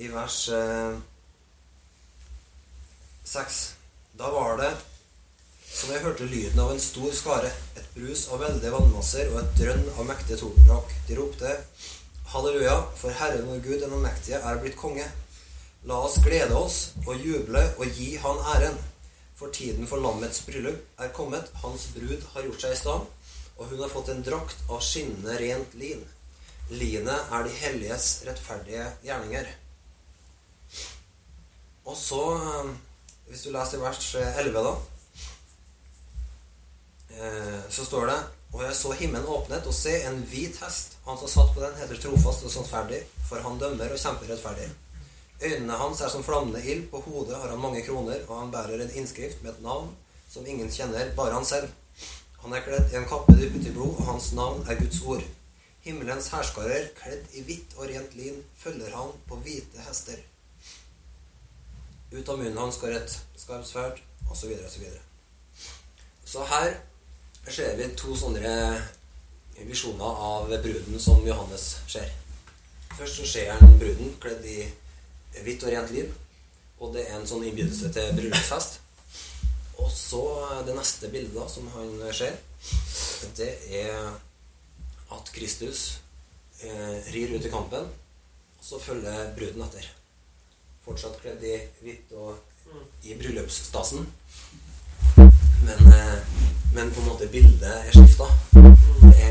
[0.00, 0.96] i vers eh,
[3.28, 3.58] 6.
[4.16, 4.70] Da var det
[5.74, 9.58] som jeg hørte lyden av en stor skare, et brus av veldige vannmasser og et
[9.58, 10.96] drønn av mektige tordenbrak.
[11.10, 11.52] De ropte
[12.32, 15.04] Halleluja, for Herren vår Gud, den allmektige, er blitt konge.
[15.84, 18.76] La oss glede oss og juble og gi Han æren.
[19.36, 23.08] For tiden for lammets bryllup er kommet, hans brud har gjort seg i stand,
[23.58, 26.04] og hun har fått en drakt av skinnende rent lin.
[26.70, 29.50] Linet er de helliges rettferdige gjerninger.
[31.84, 32.70] Og så, eh,
[33.28, 34.74] hvis du leser vers 11, da,
[37.10, 38.22] eh, så står det
[38.54, 40.92] Og jeg så himmelen åpnet, og se en hvit hest.
[41.04, 44.70] Han som satt på den, heter trofast og sannferdig, for han dømmer og kjemper rettferdig.
[45.44, 48.82] Øynene hans er som flammende ild, på hodet har han mange kroner, og han bærer
[48.82, 49.90] en innskrift med et navn
[50.30, 51.68] som ingen kjenner, bare han selv.
[52.42, 55.22] Han er kledd i en kappe dyppet i blod, og hans navn er Guds ord.
[55.84, 60.22] Himmelens herskarer, kledd i hvitt og rent lin, følger han på hvite hester.
[62.12, 64.84] Ut av munnen hans går et skarpt sverd, osv., osv.
[66.24, 66.76] Så her
[67.48, 68.54] ser vi to sånne
[69.68, 72.08] visjoner av bruden som Johannes ser.
[72.94, 74.64] Først så ser han bruden kledd i
[75.42, 76.12] hvitt og rent liv.
[76.82, 78.80] Og det er en sånn innbydelse til bryllupsfest.
[79.82, 80.22] Og så
[80.66, 82.36] det neste bildet da, som han ser,
[83.38, 83.50] det
[83.82, 84.12] er
[85.14, 86.00] at Kristus
[86.62, 87.86] eh, rir ut i kampen,
[88.58, 89.88] og så følger bruden etter.
[90.84, 92.36] Fortsatt kledd i hvitt og
[93.02, 94.06] i bryllupsstasen.
[95.64, 96.18] Men, eh,
[96.74, 98.28] men på en måte bildet er skifta.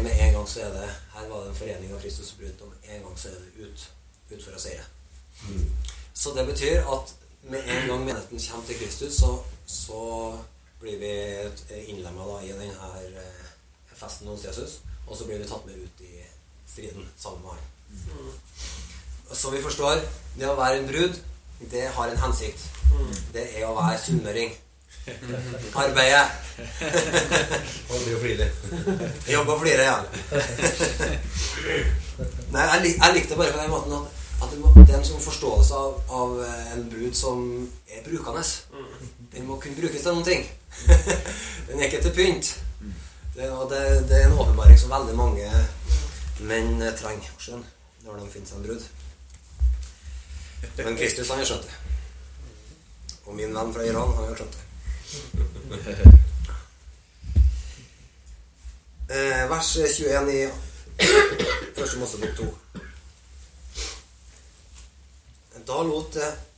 [0.04, 2.63] Med en gang så er det Her var det en forening av Kristus og brud,
[2.70, 3.89] med en gang så er det ut,
[4.32, 4.84] ut for å seire.
[6.13, 10.02] Så det betyr at med en gang menigheten kommer til Kristus, så, så
[10.80, 11.13] blir vi
[11.88, 13.26] innlemma i denne
[13.96, 14.80] festen hos Jesus.
[15.08, 16.24] Og så blir vi tatt med ut i
[16.67, 17.60] striden sammen med han.
[19.34, 20.02] Så vi forstår
[20.39, 21.17] det å være en brud,
[21.72, 22.69] det har en hensikt.
[23.34, 24.54] Det er å være sunnmøring.
[25.76, 26.24] Arbeide.
[27.91, 28.50] Aldri å flire.
[29.28, 29.98] Jobbe og flire, ja.
[32.54, 34.99] Nei, jeg, lik, jeg likte bare på den måten at, at det, må, det er
[34.99, 36.36] en sånn forståelse av, av
[36.75, 37.43] en brud som
[37.88, 38.43] er brukende.
[39.34, 40.43] Den må kunne brukes til noen ting.
[41.67, 42.51] Den er ikke til pynt.
[43.34, 43.79] Det, og det,
[44.10, 45.47] det er en åpenbaring som veldig mange
[46.45, 47.65] menn trenger å skjønne
[48.03, 48.84] når de finner seg en brud.
[50.84, 51.79] Men Kristus han har skjønt det.
[53.23, 56.12] Og min venn fra Iran han har skjønt det.
[59.13, 60.38] Eh, vers 21 i
[61.77, 62.45] Første Mosebok 2.
[65.65, 66.17] Da lot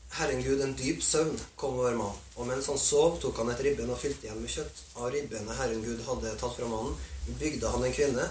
[0.09, 3.89] Herren en dyp søvn komme over mannen, og mens han sov, tok han et ribben
[3.91, 4.79] og fylte igjen med kjøtt.
[4.95, 6.95] Av ribbenet Herren Gud hadde tatt fra mannen,
[7.39, 8.25] bygde han en kvinne,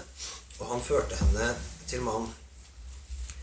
[0.59, 1.51] og han førte henne
[1.87, 2.31] til mannen.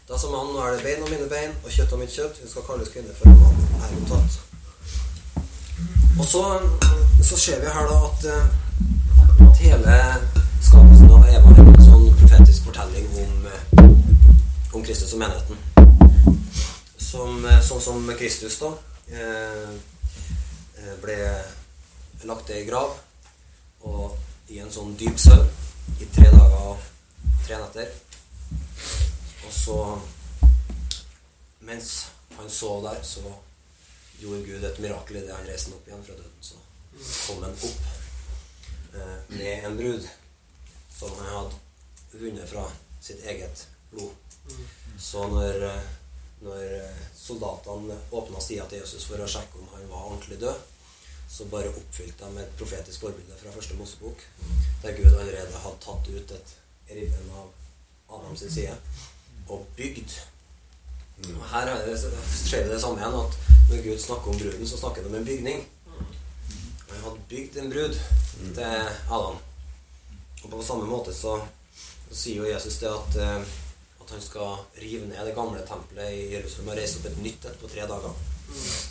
[0.08, 2.40] Da sa mannen, nå er det bein av mine bein og kjøtt av mitt kjøtt,
[2.42, 4.40] hun skal kalles kvinne, for mannen er jo tatt.
[6.18, 6.44] Og så,
[7.22, 10.00] så ser vi her da at, eh, at hele
[10.58, 13.86] skapelsen av Eva er en sånn profetisk fortelling om, eh,
[14.74, 15.71] om Kristus og menigheten.
[17.12, 18.70] Som, eh, sånn som Kristus da
[19.12, 19.72] eh,
[21.02, 21.16] ble
[22.24, 22.94] lagt i grav,
[23.84, 24.16] og
[24.48, 25.48] i en sånn dyp søvn
[26.00, 26.80] i tre dager og
[27.44, 27.92] tre netter.
[29.44, 29.78] Og så,
[31.68, 31.92] mens
[32.38, 33.24] han sov der, så
[34.22, 36.38] gjorde Gud et mirakel idet han reiste opp igjen fra døden.
[36.40, 36.60] Så
[37.26, 37.88] kom han opp
[38.96, 40.06] eh, med en brud
[40.96, 42.68] som han hadde vunnet fra
[43.02, 44.14] sitt eget blod.
[45.00, 45.90] Så når, eh,
[46.42, 50.68] når eh, soldatene åpna sida til Jesus for å sjekke om han var ordentlig død,
[51.32, 54.24] så bare oppfylte de et profetisk forbilde fra første Mosebok,
[54.82, 56.54] der Gud allerede hadde tatt ut et
[56.90, 58.74] ribben av Adams side
[59.48, 60.18] og bygd.
[61.22, 63.38] Og her er skjer det det samme igjen, at
[63.70, 65.64] når Gud snakker om bruden, så snakker han om en bygning.
[66.90, 67.98] Han hadde bygd en brud
[68.58, 69.40] til Adam.
[70.42, 71.38] Og på samme måte så,
[72.08, 73.52] så sier jo Jesus det at, eh,
[74.12, 77.44] at han skal rive ned det gamle tempelet i Jerusalem og reise opp et nytt
[77.48, 78.16] et på tre dager.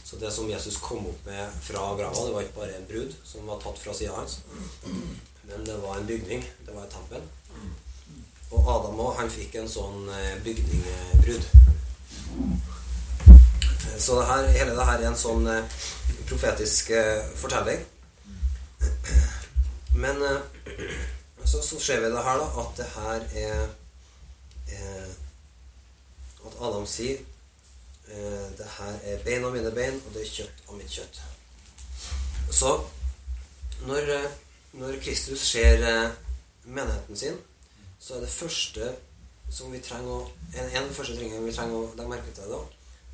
[0.04, 3.14] Så det som Jesus kom opp med fra grava, det var ikke bare en brud
[3.24, 4.40] som var tatt fra sida hans,
[5.46, 6.42] men det var en bygning.
[6.66, 7.22] Det var et tempel.
[8.52, 11.46] Og Adam òg, han fikk en sånn eh, bygningbrud.
[14.02, 15.78] Så det her, hele det her er en sånn eh,
[16.26, 17.86] profetisk eh, fortelling.
[20.02, 20.18] Men
[21.46, 23.64] så, så ser vi det her, da, at det her er
[24.78, 25.12] eh,
[26.42, 27.20] At Adam sier
[28.10, 31.22] eh, det her er bein av mine bein, og det er kjøtt av mitt kjøtt.
[32.52, 32.74] Så
[33.86, 34.32] når, eh,
[34.74, 36.12] når Kristus ser eh,
[36.64, 37.38] menigheten sin,
[38.00, 38.92] så er det første
[39.52, 42.62] som vi trenger å, en, en første tingene vi trenger å legge merke til da,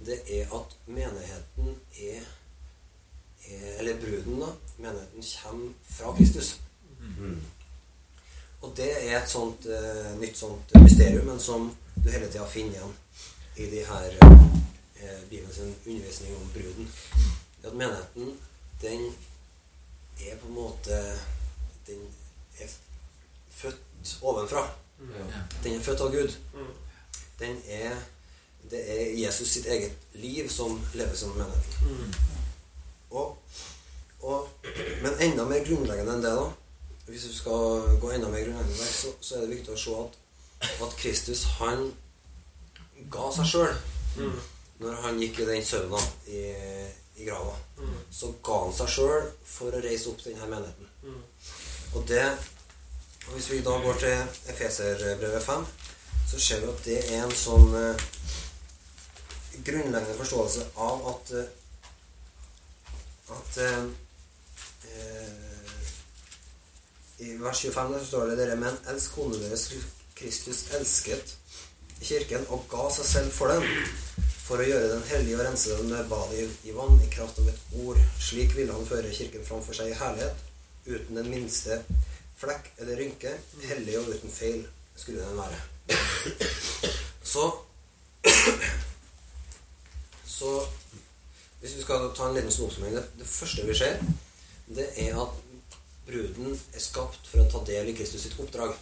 [0.07, 2.27] det er at menigheten er,
[3.47, 4.51] er Eller bruden, da.
[4.77, 6.57] Menigheten kommer fra Kristus.
[8.61, 12.79] Og det er et sånt eh, nytt sånt mysterium, men som du hele tida finner
[12.79, 12.95] igjen
[13.57, 16.89] i de her eh, Bibelens undervisning om bruden.
[17.61, 18.37] Det at menigheten,
[18.81, 19.13] den
[20.25, 21.17] er på en måte
[21.87, 22.01] Den
[22.59, 22.67] er
[23.49, 24.67] født ovenfra.
[25.63, 26.35] Den er født av Gud.
[27.39, 27.95] Den er
[28.71, 32.15] Det er Jesus sitt eget liv som lever som menigheten.
[33.09, 33.37] Og,
[34.19, 34.49] og,
[35.01, 36.49] men enda mer grunnleggende enn det, da
[37.07, 39.95] Hvis du skal gå enda mer grunnleggende der, så, så er det viktig å se
[40.01, 40.17] at,
[40.83, 41.87] at Kristus, han
[43.13, 43.77] ga seg sjøl.
[44.81, 46.43] Når han gikk i den søvna i,
[47.17, 47.55] i grava,
[48.11, 50.91] så ga han seg sjøl for å reise opp denne menigheten.
[51.95, 52.27] Og det
[53.27, 55.65] og Hvis vi da går til Efeserbrevet 5,
[56.31, 58.03] så ser vi at det er en sånn eh,
[59.67, 61.49] grunnleggende forståelse av at eh,
[63.35, 63.83] at eh,
[64.93, 65.56] eh,
[67.19, 69.71] I vers 25 der står det dere menn, elsk kone deres
[70.17, 71.33] Kristus elsket
[72.01, 73.65] kirken og ga seg selv for den,
[74.45, 77.49] for å gjøre den hellige og rense den med badet i, vann i kraft av
[77.49, 77.97] et ord.
[78.21, 80.43] Slik ville han føre kirken framfor seg i herlighet,
[80.87, 81.81] uten den minste
[82.37, 83.33] flekk eller rynke,
[83.65, 84.61] hellig og uten feil
[84.97, 85.63] skulle den være.
[87.33, 87.49] Så
[90.37, 90.49] Så
[91.59, 93.97] hvis vi skal ta en liten det, det første vi ser,
[94.69, 95.46] det er at
[96.07, 98.75] bruden er skapt for å ta del i Kristus sitt oppdrag.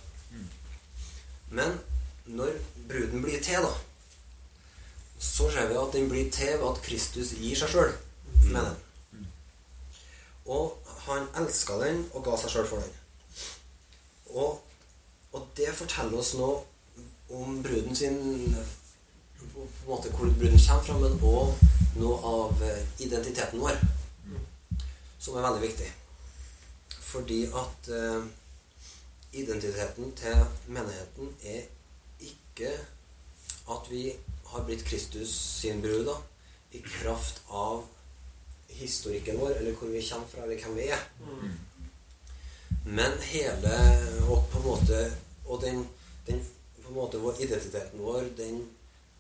[1.56, 1.78] Men
[2.26, 2.58] når
[2.90, 3.74] bruden blir til, da,
[5.20, 7.94] så ser vi at den blir til ved at Kristus gir seg sjøl
[8.52, 9.26] med den.
[10.46, 12.94] Og han elska den og ga seg sjøl for den.
[14.36, 14.62] Og,
[15.34, 16.64] og det forteller oss noe
[17.34, 18.18] om bruden sin
[19.54, 23.78] På en måte hvor bruden kommer fra, men òg noe av eh, identiteten vår.
[25.22, 25.88] Som er veldig viktig.
[27.06, 28.28] Fordi at eh,
[29.34, 31.68] identiteten til menigheten er
[32.20, 32.72] ikke
[33.70, 34.08] at vi
[34.46, 36.16] har blitt Kristus sin brud da,
[36.72, 37.86] i kraft av
[38.76, 41.04] historikken vår, eller hvor vi kommer fra, eller hvem vi er.
[42.86, 43.78] Men hele
[44.30, 44.98] og på en måte
[45.46, 45.88] Og den,
[46.28, 46.40] den
[46.82, 48.64] på en måte vår identiteten vår, den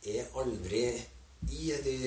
[0.09, 0.87] er aldri
[1.53, 1.97] i de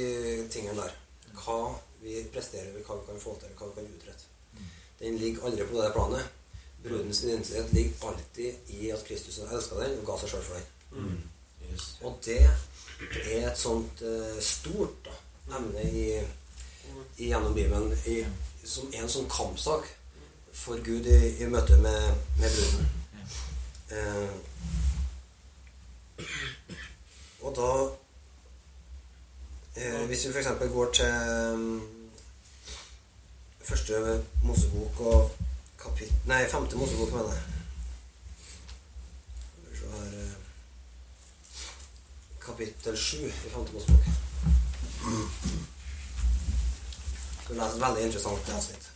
[0.51, 0.97] tingene der.
[1.39, 1.61] Hva
[2.03, 4.38] vi presterer, hva vi kan få til, hva vi kan utrette.
[4.99, 6.35] Den ligger aldri på det planet.
[6.83, 11.23] Brudens identitet ligger alltid i at Kristus elska den og ga seg sjøl for den.
[12.03, 12.41] Og det
[13.35, 15.15] er et sånt uh, stort da,
[15.59, 16.07] emne i,
[17.19, 18.21] i gjennom Bibelen i,
[18.65, 19.87] som er en sånn kampsak
[20.59, 22.89] for Gud i, i møte med, med bruden.
[23.89, 24.31] Eh,
[27.41, 27.69] og da
[29.81, 30.49] eh, Hvis vi f.eks.
[30.73, 31.15] går til
[33.69, 35.31] første Mosebok og
[35.79, 36.13] kapit...
[36.27, 37.43] Nei, femte Mosebok, mener jeg.
[39.71, 40.37] Vi se her eh,
[42.41, 44.09] Kapittel sju i femte Mosebok.
[47.49, 48.89] Du leser lese et veldig interessant avsnitt.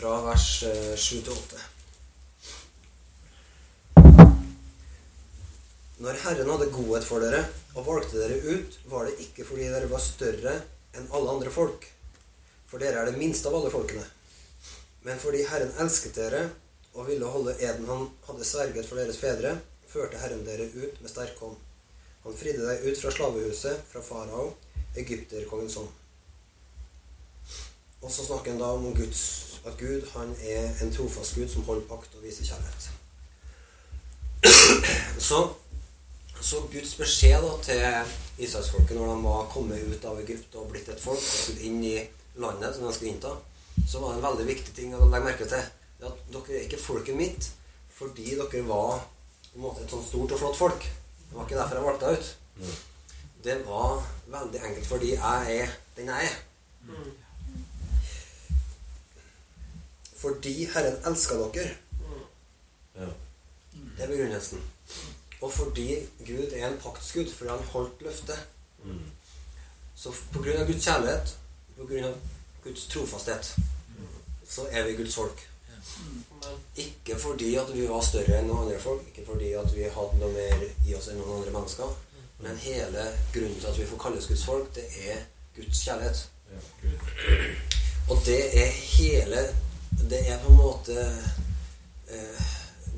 [0.00, 0.46] Fra vers
[0.96, 1.69] 7 til 8.
[6.00, 7.42] Når Herren hadde godhet for dere
[7.76, 10.54] og valgte dere ut, var det ikke fordi dere var større
[10.96, 11.84] enn alle andre folk,
[12.70, 14.06] for dere er det minste av alle folkene,
[15.04, 16.46] men fordi Herren elsket dere
[16.94, 19.58] og ville holde eden han hadde sverget for deres fedre,
[19.90, 21.60] førte Herren dere ut med sterk hånd.
[22.24, 24.50] Han fridde deg ut fra slavehuset, fra farao,
[25.00, 25.92] egypterkongens hånd.
[28.00, 29.22] Og så snakker han da om Guds,
[29.68, 32.90] at Gud han er en trofast Gud som holder pakt og viser kjærlighet.
[35.30, 35.40] Så,
[36.40, 40.88] så Guds beskjed da til israelsfolket når de var kommet ut av Egypt og blitt
[40.88, 41.96] et folk og skulle inn i
[42.40, 43.34] landet som de skulle innta,
[43.86, 45.64] så var det en veldig viktig ting å legge merke til.
[46.00, 47.50] Det at dere er ikke folket mitt
[48.00, 49.02] fordi dere var
[49.60, 50.86] måte et sånn stort og flott folk.
[51.28, 52.78] Det var ikke derfor jeg valgte deg ut.
[53.44, 54.00] Det var
[54.32, 56.40] veldig enkelt fordi jeg er den jeg er.
[60.20, 61.70] Fordi Herren elska dere.
[62.96, 63.08] Ja.
[63.96, 64.64] Det er begrunnelsen.
[65.40, 68.46] Og fordi Gud er en paktsgud, fordi han holdt løftet.
[68.84, 69.06] Mm.
[69.96, 71.36] Så på grunn av Guds kjærlighet,
[71.76, 72.18] på grunn av
[72.64, 73.54] Guds trofasthet,
[74.48, 75.46] så er vi Guds folk.
[76.76, 80.20] Ikke fordi at vi var større enn noen andre folk, ikke fordi at vi hadde
[80.20, 81.96] noe mer i oss enn noen andre mennesker,
[82.40, 85.24] men hele grunnen til at vi får kalles Guds folk, det er
[85.56, 86.22] Guds kjærlighet.
[86.50, 86.62] Ja.
[86.82, 87.04] Gud.
[88.10, 89.42] Og det er hele
[90.10, 90.96] Det er på en måte
[92.10, 92.46] eh,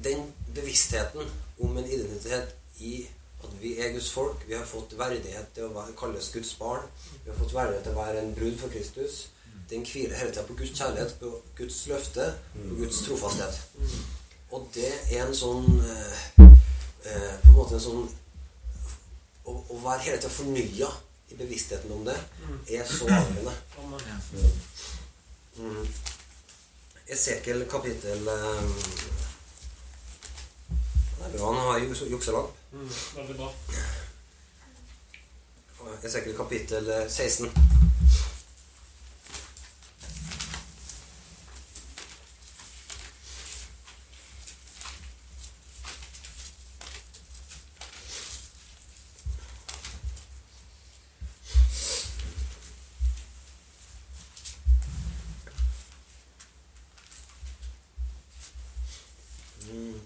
[0.04, 0.22] Den
[0.54, 1.28] bevisstheten
[1.58, 3.08] om en identitet i
[3.42, 4.44] at vi er Guds folk.
[4.48, 6.86] Vi har fått verdighet til å være, kalles Guds barn.
[7.24, 9.26] Vi har fått verdighet til å være en brud for Kristus.
[9.70, 13.60] Den hviler hele tida på Guds kjærlighet, på Guds løfte, på Guds trofasthet.
[14.52, 16.16] Og det er en sånn eh,
[17.08, 18.02] eh, På en måte en sånn
[19.48, 20.90] Å, å være hele tida fornya
[21.32, 22.18] i bevisstheten om det
[22.76, 23.54] er så avgjørende.
[25.56, 25.86] Mm.
[27.16, 28.74] Esekiel kapittel um,
[31.22, 32.50] Det er bra han har juks- jukselapp.
[32.72, 33.52] Mm, veldig bra.
[36.02, 37.50] Esekiel kapittel eh, 16.
[59.70, 60.00] Mm.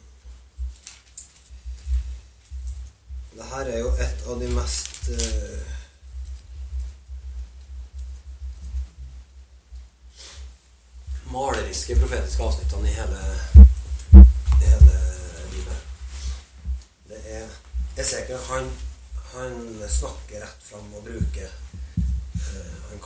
[3.37, 5.75] Det her er jo et av de mest eh,
[11.33, 13.21] maleriske profetiske avsnittene i hele,
[14.63, 14.99] i hele
[15.51, 15.83] Bibelen.
[17.09, 17.47] Det er
[18.03, 18.71] Esekiel han,
[19.33, 19.57] han
[19.91, 21.51] snakker rett fram og bruker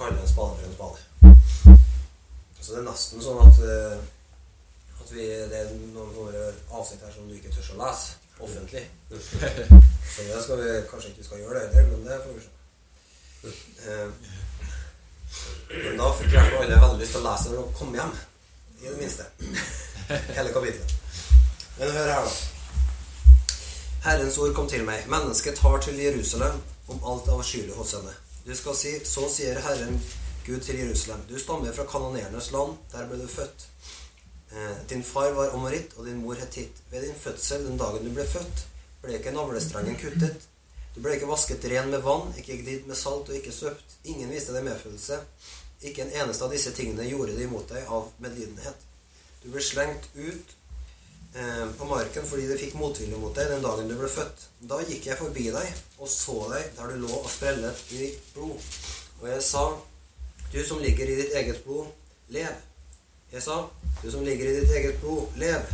[0.01, 0.99] Han en spade for en spade.
[2.61, 4.01] Så det er nesten sånn at eh,
[5.01, 6.35] at vi, det er noen noen
[6.71, 8.85] avsnitt her som du ikke tør å lese offentlig.
[9.11, 12.53] Så det skal vi kanskje ikke skal gjøre det heller, men det får vi se.
[13.91, 14.09] Eh,
[15.85, 18.17] men da fikk jeg alle veldig lyst til å lese når de kom hjem.
[18.81, 19.27] I det minste.
[20.39, 20.97] Hele kapitlet.
[21.79, 22.33] Men hør her, da.
[24.07, 25.05] Herrens ord kom til meg.
[25.13, 26.57] Mennesket tar til Jerusalem
[26.89, 28.15] om alt avskyelig hos henne.
[28.51, 30.01] Du skal si, så sier Herren
[30.43, 31.21] Gud til Jerusalem.
[31.29, 32.81] Du stammer fra kanonernes land.
[32.91, 33.67] Der ble du født.
[34.51, 36.81] Eh, Din far var amoritt, og din mor hetitt.
[36.91, 38.65] Ved din fødsel, den dagen du ble født,
[39.05, 40.49] ble ikke navlestrengen kuttet.
[40.97, 43.95] Du ble ikke vasket ren med vann, ikke gnidd med salt og ikke svøpt.
[44.11, 45.21] Ingen viste deg medfølelse.
[45.87, 48.83] Ikke en eneste av disse tingene gjorde de imot deg av medlidenhet.
[49.45, 50.57] Du ble slengt ut
[51.31, 54.47] på marken fordi det fikk motvilje mot deg den dagen du ble født.
[54.67, 58.33] Da gikk jeg forbi deg og så deg der du lå og sprellet i ditt
[58.35, 58.59] blod.
[59.21, 59.65] Og jeg sa,
[60.51, 61.91] du som ligger i ditt eget blod,
[62.35, 62.55] lev.
[63.31, 63.61] Jeg sa,
[64.03, 65.69] du som ligger i ditt eget blod, lev.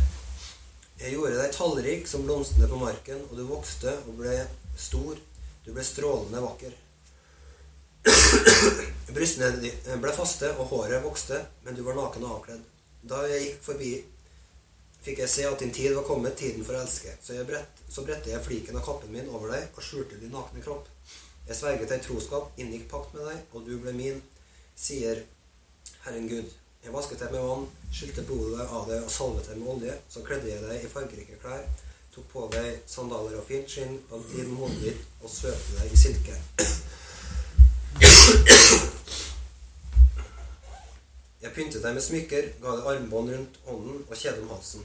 [0.97, 4.35] Jeg gjorde deg tallrik som blomstene på marken, og du vokste og ble
[4.77, 5.17] stor.
[5.65, 6.75] Du ble strålende vakker.
[9.15, 12.63] Brystene ble faste, og håret vokste, men du var naken og avkledd.
[13.07, 13.91] Da jeg gikk forbi,
[15.05, 17.13] fikk jeg se at din tid var kommet, tiden for å elske.
[17.23, 20.63] Så, brett, så bredte jeg fliken av kappen min over deg og skjulte din nakne
[20.63, 20.87] kropp.
[21.47, 24.17] Jeg sverget deg troskap, inngikk pakt med deg, og du ble min,
[24.75, 25.23] sier
[26.03, 26.49] Herren Gud.
[26.83, 29.95] Jeg vasket deg med vann, skylte blodet av deg og salvet deg med olje.
[30.11, 31.63] Så kledde jeg deg i fargerike klær,
[32.13, 36.03] tok på deg sandaler av fint skinn, og inn hodet ditt og svøpte deg i
[36.03, 36.35] silke.
[41.47, 44.81] Jeg pyntet deg med smykker, ga deg armbånd rundt hånden og kjede om halsen.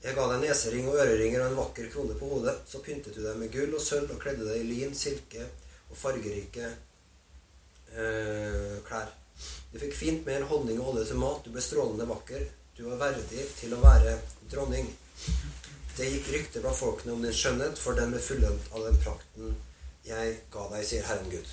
[0.00, 2.54] Jeg ga deg nesering og øreringer og en vakker krone på hodet.
[2.64, 5.44] Så pyntet du deg med gull og sølv og kledde deg i lin, silke
[5.90, 6.70] og fargerike
[8.00, 9.12] øh, klær.
[9.74, 11.44] Du fikk fint mer honning og olje til mat.
[11.44, 12.48] Du ble strålende vakker.
[12.78, 14.16] Du var verdig til å være
[14.54, 14.88] dronning.
[15.98, 19.52] Det gikk rykter blant folkene om din skjønnhet, for den ble fullendt av den prakten
[20.08, 21.52] jeg ga deg, sier Herren Gud.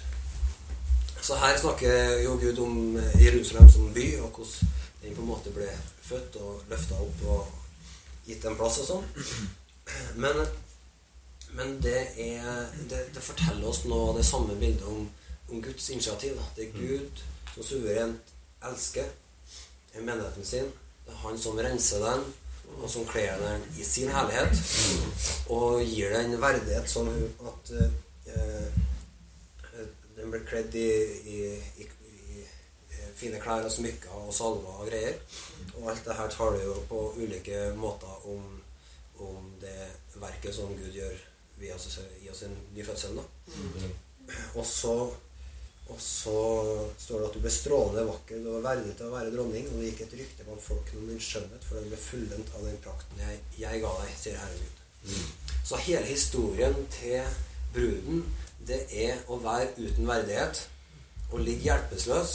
[1.22, 2.78] Så her snakker jo Gud om
[3.22, 4.70] Jerusalem som by, og hvordan
[5.02, 5.70] den på en måte ble
[6.02, 9.08] født og løfta opp og gitt en plass og sånn.
[10.24, 10.38] Men,
[11.58, 12.46] men det, er,
[12.88, 15.02] det, det forteller oss nå det samme bildet om,
[15.50, 16.38] om Guds initiativ.
[16.38, 16.46] Da.
[16.56, 17.24] Det er Gud
[17.56, 18.32] som suverent
[18.70, 19.10] elsker
[19.98, 20.70] menigheten sin.
[21.04, 22.24] Det er han som renser den,
[22.78, 24.64] og som kler den i sin herlighet.
[25.52, 27.12] Og gir den verdighet sånn
[27.50, 28.81] at eh,
[30.32, 30.90] den blir kledd i,
[31.28, 31.40] i,
[31.84, 31.88] i,
[32.32, 32.46] i,
[33.20, 35.18] fine klær og smykker og salver og greier.
[35.76, 38.46] Og alt det her taler jo på ulike måter om,
[39.20, 41.18] om det verket som Gud gjør
[41.60, 43.20] via oss, i oss en ny fødsel.
[44.56, 44.96] Og så
[45.92, 46.34] og så
[46.98, 49.82] står det at du ble strålende vakker, du var verdig til å være dronning, og
[49.82, 52.78] det gikk et rykte blant folkene om din skjønnhet, for den ble fullendt av den
[52.86, 55.26] prakten jeg, jeg ga deg, sier Herren Gud.
[55.68, 57.36] Så hele historien til
[57.76, 58.24] bruden,
[58.68, 60.66] det er å være uten verdighet
[61.32, 62.34] og ligge hjelpeløs,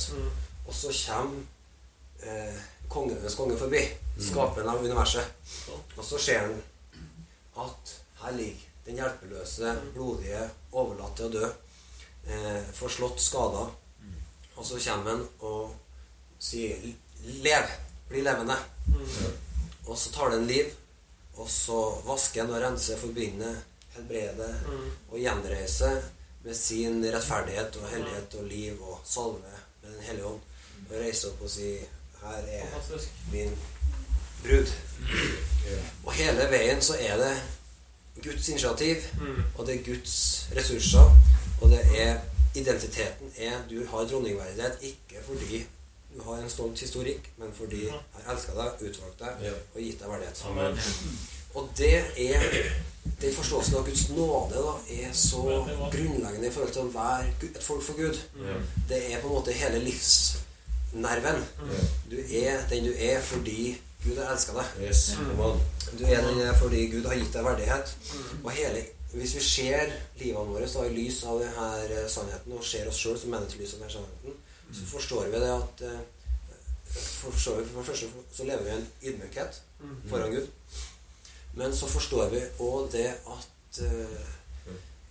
[0.67, 1.43] og så kommer
[2.23, 3.83] eh, kongenes konge forbi,
[4.23, 5.53] skaperen av universet,
[5.97, 6.57] og så ser han
[7.67, 11.47] at her ligger den hjelpeløse, blodige, overlatt til å dø
[12.31, 13.67] eh, forslått, skada.
[14.57, 15.75] Og så kommer han og
[16.39, 16.79] sier
[17.25, 17.73] 'lev'.
[18.09, 18.55] Bli levende.
[19.87, 20.75] Og så tar det en liv.
[21.37, 23.57] Og så vasker han og renser, forbinder,
[23.97, 24.55] helbreder
[25.11, 25.99] og gjenreiser
[26.47, 30.41] med sin rettferdighet og hellighet og liv og salve med Den hellige ånd.
[30.91, 31.71] Og reise opp og si
[32.23, 32.67] 'Her er
[33.33, 33.59] min
[34.45, 34.73] brud'.
[36.05, 37.37] Og hele veien så er det
[38.23, 39.43] Guds initiativ, Mm.
[39.55, 41.17] og det er Guds ressurser.
[41.61, 42.19] Og det er
[42.55, 45.67] identiteten er Du har dronningverdighet ikke fordi
[46.17, 50.01] du har en stolt historikk, men fordi jeg har elska deg, utvalgt deg og gitt
[50.01, 50.45] deg verdighet.
[50.45, 50.79] Amen.
[51.55, 52.41] Og det er
[53.21, 55.43] den forståelsen av Guds nåde da, er så
[55.93, 58.19] grunnleggende i forhold til å være et folk for Gud.
[58.43, 58.59] Ja.
[58.91, 61.45] Det er på en måte hele livsnerven.
[62.11, 64.83] Du er den du er fordi Gud har elska deg.
[64.87, 65.07] Yes.
[65.99, 67.95] Du er den du er fordi Gud har gitt deg verdighet.
[68.43, 68.85] Og hele,
[69.15, 73.19] hvis vi ser livene våre så i lys av denne sannheten, og ser oss sjøl
[73.19, 74.37] som mennesker i lys av denne sannheten,
[74.77, 75.89] så forstår vi det at
[76.97, 79.63] for, forstår vi, For det første så lever vi i en ydmykhet
[80.11, 80.47] foran Gud.
[81.57, 84.33] Men så forstår vi òg det at eh,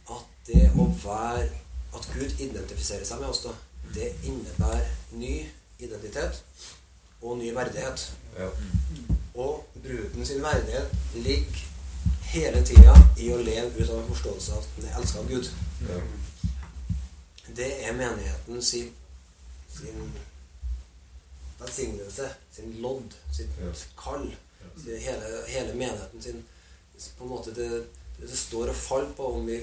[0.09, 1.49] at det å være
[1.95, 3.53] At Gud identifiserer seg med oss, da,
[3.95, 5.45] det innebærer ny
[5.79, 6.41] identitet
[7.21, 8.01] og ny verdighet.
[8.35, 8.49] Ja.
[9.39, 11.61] Og bruden sin verdighet ligger
[12.33, 15.31] hele tida i å leve ut av en forståelse av at den er elska av
[15.31, 15.49] Gud.
[15.87, 16.01] Ja.
[17.55, 18.91] Det er menigheten sin,
[19.77, 20.11] sin
[21.61, 23.55] velsignelse, sin lodd, sitt
[24.03, 24.27] kall.
[24.83, 26.43] Hele, hele menigheten sin
[27.17, 27.85] på en måte det,
[28.19, 29.59] det står og faller på om vi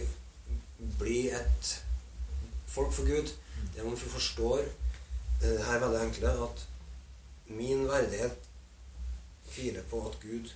[0.98, 1.72] blir et
[2.66, 3.32] folk for Gud.
[3.72, 6.66] Det er om vi forstår eh, det her veldig enkle at
[7.52, 8.48] min verdighet
[9.54, 10.50] hviler på at Gud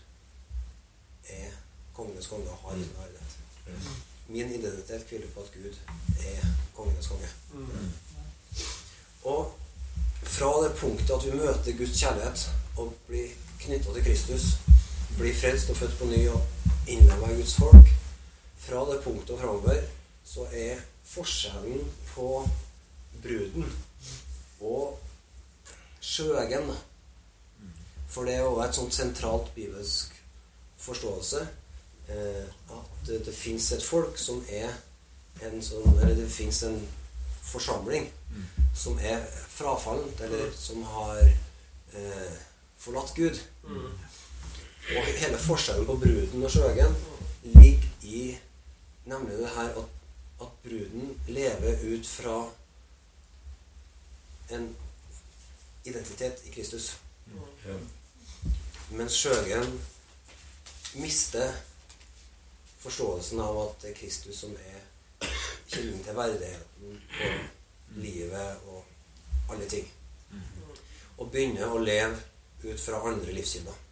[1.28, 1.52] er
[1.94, 3.38] kongenes konge og har min verdighet.
[4.28, 5.74] Min identitet hviler på at Gud
[6.26, 6.46] er
[6.76, 7.28] kongenes konge.
[9.22, 9.54] Og
[10.22, 13.28] fra det punktet at vi møter Guds kjærlighet og blir
[13.60, 14.48] knytta til Kristus,
[15.16, 16.42] blir frelst og født på ny og
[16.86, 17.92] innlemma i Guds folk,
[18.66, 19.82] fra det punktet og framover
[20.26, 21.84] så er forskjellen
[22.14, 22.48] på
[23.22, 23.72] bruden
[24.60, 24.98] og
[26.00, 26.72] sjøegen
[28.08, 30.14] For det er jo et sånt sentralt bibelsk
[30.80, 31.42] forståelse
[32.08, 34.72] eh, at det, det fins et folk som er
[35.46, 36.80] en sånn Eller det fins en
[37.46, 38.08] forsamling
[38.74, 42.32] som er frafallent, eller som har eh,
[42.78, 43.40] forlatt Gud.
[44.96, 46.96] Og hele forskjellen på bruden og sjøgen
[47.42, 48.38] ligger i
[49.04, 49.84] nemlig det her at,
[50.40, 52.50] at bruden lever ut fra
[54.50, 54.76] en
[55.84, 57.00] identitet i Kristus.
[57.26, 57.88] Mm.
[58.90, 59.80] Mens sjøgen
[60.94, 61.52] mister
[62.78, 65.28] forståelsen av at det er Kristus som er
[65.68, 68.84] kilden til verdigheten og livet og
[69.50, 69.90] alle ting.
[71.18, 72.18] Og begynner å leve
[72.64, 73.82] ut fra andre livskilder.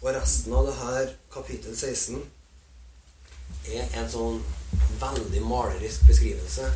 [0.00, 2.22] Og resten av det her, kapittel 16,
[3.70, 4.38] er en sånn
[5.00, 6.68] veldig malerisk beskrivelse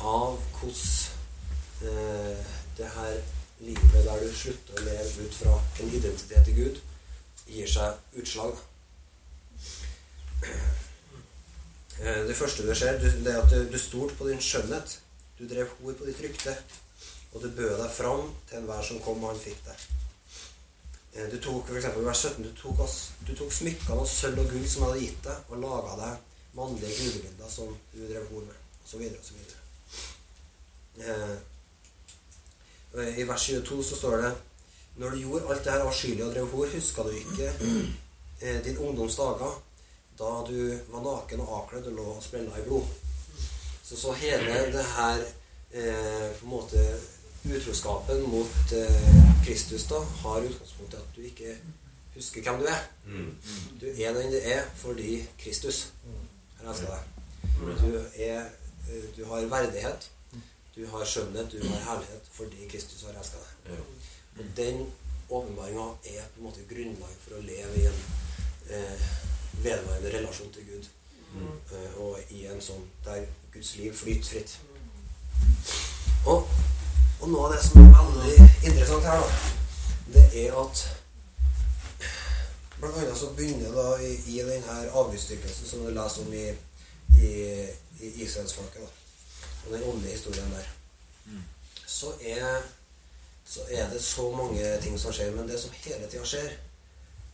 [0.00, 3.18] av hvordan eh, det her
[3.60, 6.80] livet der du slutter å leve ut fra en identitet til Gud,
[7.48, 8.56] gir seg utslag.
[12.00, 14.98] Eh, Det første du ser, det er at du, stolte på din skjønnhet.
[15.38, 16.56] Du drev hor på ditt rykte.
[17.34, 19.95] Og du bød deg fram til enhver som kom, og han fikk deg.
[21.16, 22.80] Eh, Du tok for eksempel, vers 17 du tok,
[23.26, 26.12] du tok smykkene av sølv og gull som jeg hadde gitt deg, og laga deg
[26.56, 29.02] mannlige gudebilder som du drev hor med, osv.
[29.20, 29.36] osv.
[30.96, 31.36] Eh,
[33.20, 34.34] I vers 22 så står det
[34.96, 37.50] Når du gjorde alt det her avskyelige og drev hor, huska du ikke
[38.40, 39.58] eh, din ungdoms dager,
[40.18, 42.86] da du var naken og avkledd og lå og sprella i blod.
[43.84, 45.20] Så, så hele det her
[45.70, 46.86] eh, på en måte
[47.54, 49.08] utroskapen mot eh,
[49.44, 51.56] Kristus da har utgangspunktet at du ikke
[52.14, 52.82] husker hvem du er.
[53.06, 53.30] Mm.
[53.80, 55.86] Du er den du er fordi Kristus
[56.58, 57.02] har elska deg.
[57.80, 58.44] Du, er,
[58.90, 60.10] eh, du har verdighet,
[60.76, 63.78] du har skjønnhet, du har herlighet fordi Kristus har elska deg.
[64.38, 64.86] Og den
[65.30, 68.02] åpenbaringa er på en måte grunnlag for å leve i en
[68.70, 69.08] eh,
[69.62, 70.88] vedvarende relasjon til Gud.
[71.72, 74.56] Eh, og i en sånn der Guds liv flyter fritt.
[76.26, 76.46] Og,
[77.20, 78.36] og noe av det som er veldig
[78.68, 79.28] interessant her, da,
[80.14, 80.86] det er at
[82.76, 86.42] Blant annet så begynner da i, i denne avgudsdyrkelsen som du leser om i,
[87.24, 87.30] i,
[88.04, 88.84] i israelsfolket,
[89.64, 90.68] og den åndelige historien der,
[91.86, 92.60] så er,
[93.48, 95.32] så er det så mange ting som skjer.
[95.32, 96.52] Men det som hele tida skjer,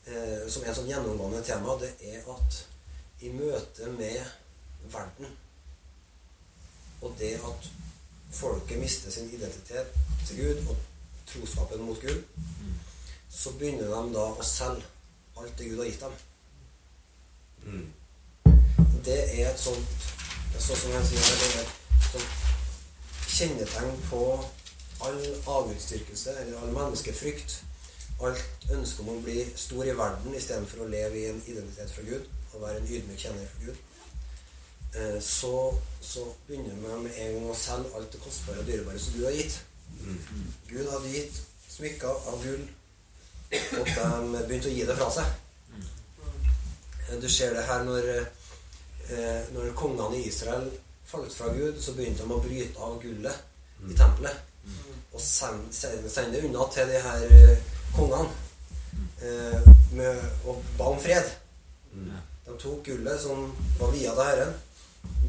[0.07, 2.63] eh, som er et sånn gjennomgående tema, det er at
[3.23, 4.23] i møte med
[4.95, 5.35] verden
[7.03, 7.69] og det at
[8.33, 9.93] folket mister sin identitet
[10.27, 10.77] til Gud og
[11.27, 12.23] troskapen mot Gud,
[13.31, 14.85] så begynner de da å selge
[15.41, 16.17] alt det Gud har gitt dem.
[17.65, 17.93] Mm.
[19.05, 20.11] Det er et sånt
[20.63, 22.43] Sånn som jeg sier, det er et sånt
[23.33, 24.21] kjennetegn på
[25.03, 25.17] all
[25.49, 27.57] avgudsdyrkelse eller all menneskefrykt.
[28.23, 32.05] Alt ønske om å bli stor i verden istedenfor å leve i en identitet fra
[32.07, 33.81] Gud og være en ydmyk kjenner for Gud.
[34.95, 38.99] Eh, Så, så begynner man med en gang å selge alt det kostbare og dyrebare
[39.01, 39.61] som Gud har gitt.
[40.03, 40.19] Mm.
[40.69, 41.39] Gud hadde gitt
[41.73, 42.67] smykker av gull,
[43.81, 45.31] og de begynte å gi det fra seg.
[47.09, 48.09] Eh, Du ser det her når,
[49.09, 50.69] eh, når kongene i Israel
[51.07, 54.37] falt fra Gud, så begynte de å bryte av gullet i tempelet.
[55.13, 57.57] Og sende, sende, det unna til de her
[57.97, 58.29] kongene.
[59.93, 61.29] Med, og ba om fred.
[61.93, 62.13] Mm.
[62.47, 64.55] De tok gullet som var via til Herren,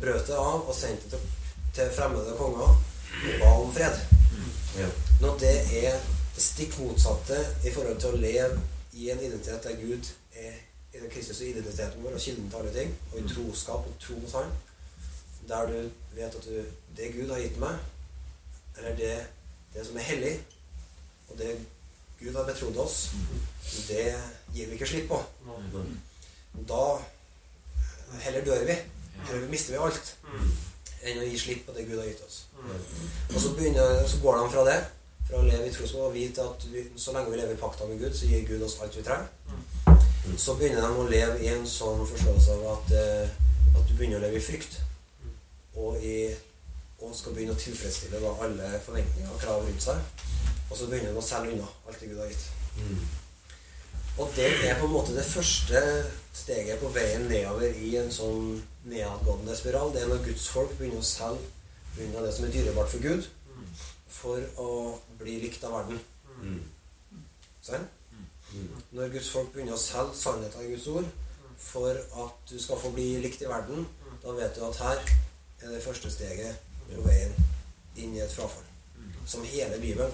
[0.01, 1.21] brøt det av og sendte det
[1.73, 4.01] til, fremmede konger og ba om fred.
[4.77, 4.89] Ja.
[5.21, 5.97] Når det er
[6.35, 8.61] det stikk motsatte i forhold til å leve
[8.97, 10.55] i en identitet der Gud er
[10.93, 13.99] i den Kristus og identiteten vår og kilden til alle ting, og i troskap og
[14.01, 14.51] tro hos Han,
[15.47, 15.77] der du
[16.17, 16.65] vet at du,
[16.97, 17.77] det Gud har gitt meg,
[18.77, 19.13] eller det,
[19.73, 20.33] det som er hellig,
[21.29, 21.53] og det
[22.19, 22.97] Gud har betrodd oss,
[23.89, 24.05] det
[24.53, 25.21] gir vi ikke slipp på.
[26.69, 26.83] Da
[28.21, 28.77] heller dør vi.
[29.29, 30.15] Eller mister vi alt
[31.03, 32.43] enn å gi slipp på det Gud har gitt oss.
[33.33, 34.77] Og så, begynner, så går de fra det,
[35.27, 37.87] fra å leve i trosmål og vite at vi, så lenge vi lever i pakta
[37.89, 39.27] med Gud, så gir Gud oss alt vi trenger.
[40.39, 43.35] Så begynner de å leve i en sånn forståelse av at, eh,
[43.73, 44.79] at du begynner å leve i frykt.
[45.75, 46.31] Og, i,
[47.01, 50.23] og skal begynne å tilfredsstille da, alle forventninger og krav rundt seg.
[50.69, 52.47] Og så begynner de å selge unna alt det Gud har gitt.
[52.77, 53.03] Mm.
[54.23, 55.81] Og det er på en måte det første
[56.37, 59.93] steget på veien nedover i en sånn nedadgående spiral.
[59.93, 61.51] Det er når Guds folk begynner å selge
[62.03, 63.27] unna det som er dyrebart for Gud,
[64.09, 64.69] for å
[65.19, 65.99] bli likt av verden.
[66.41, 66.61] Mm.
[67.63, 67.99] Sant?
[68.53, 68.71] Mm.
[68.97, 71.09] Når Guds folk begynner å selge sannheten i Guds ord
[71.63, 73.85] for at du skal få bli likt i verden,
[74.23, 75.01] da vet du at her
[75.63, 76.59] er det første steget
[76.89, 77.33] på veien
[77.95, 78.65] inn i et frafall.
[79.27, 80.11] Som hele Bibelen.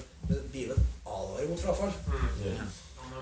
[0.52, 1.94] Bibelen advarer mot frafall.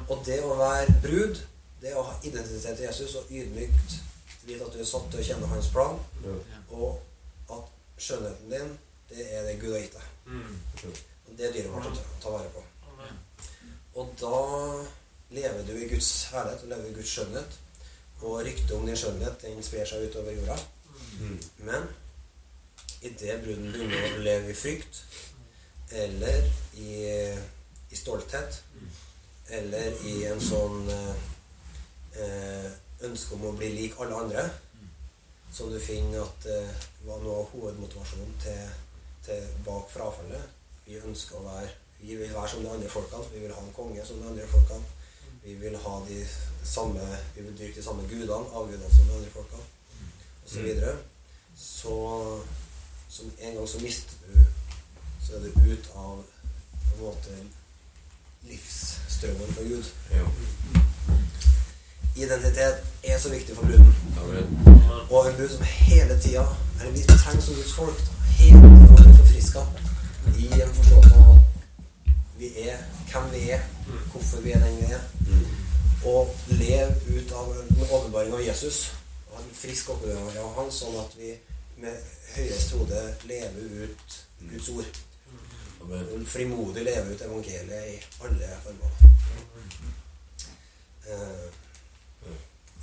[0.07, 1.39] Og det å være brud,
[1.81, 3.97] det å ha identitet til Jesus og ydmykt
[4.47, 5.99] vite at du er satt til å kjenne hans plan,
[6.71, 7.01] og
[7.53, 8.73] at skjønnheten din,
[9.11, 10.07] det er det Gud har gitt deg.
[11.27, 12.63] Og det er dyrebart å ta, ta vare på.
[13.97, 14.39] Og da
[15.33, 17.55] lever du i Guds herlighet og lever i Guds skjønnhet.
[18.21, 20.57] Og ryktet om din skjønnhet den sprer seg utover jorda.
[21.19, 21.39] Mm.
[21.67, 21.87] Men
[23.01, 25.01] idet bruden begynner å leve i frykt,
[25.97, 26.47] eller
[26.81, 26.93] i,
[27.91, 28.61] i stolthet,
[29.59, 32.71] eller i en sånn eh,
[33.05, 34.45] ønske om å bli lik alle andre,
[35.53, 38.63] som du finner at eh, var noe av hovedmotivasjonen til,
[39.25, 40.53] til bak frafallet.
[40.87, 43.25] Vi ønsker å være Vi vil være som de andre folkene.
[43.33, 44.85] Vi vil ha en konge som de andre folkene.
[45.43, 46.19] Vi vil ha de
[46.63, 49.63] samme Vi vil dyrke de samme gudene, avgudene som de andre folkene,
[50.43, 50.97] og så videre.
[51.57, 51.95] Så,
[53.09, 54.45] som en gang så mister du
[55.25, 56.23] Så er du ut av
[56.87, 57.39] på en måte
[58.47, 59.89] livsstrømmen for Gud.
[60.11, 60.23] Ja.
[62.24, 63.93] Identitet er så viktig for bruden.
[65.09, 66.43] Og en brud som hele tida
[66.80, 68.01] Eller vi trenger som Guds folk
[68.38, 69.63] hele tida å bli forfriska
[70.38, 73.63] i en forståelse av at vi er hvem vi er,
[74.11, 75.01] hvorfor vi er den vi er,
[76.05, 78.91] og leve ut av en åpenbaring av Jesus.
[79.32, 81.34] Og en frisk opplevelse av Han, sånn at vi
[81.82, 81.97] med
[82.36, 84.18] høyest hode lever ut
[84.51, 85.01] Guds ord.
[85.82, 86.26] Amen.
[86.30, 88.91] Frimodig leve ut evangeliet i alle formål.
[91.07, 91.66] Eh,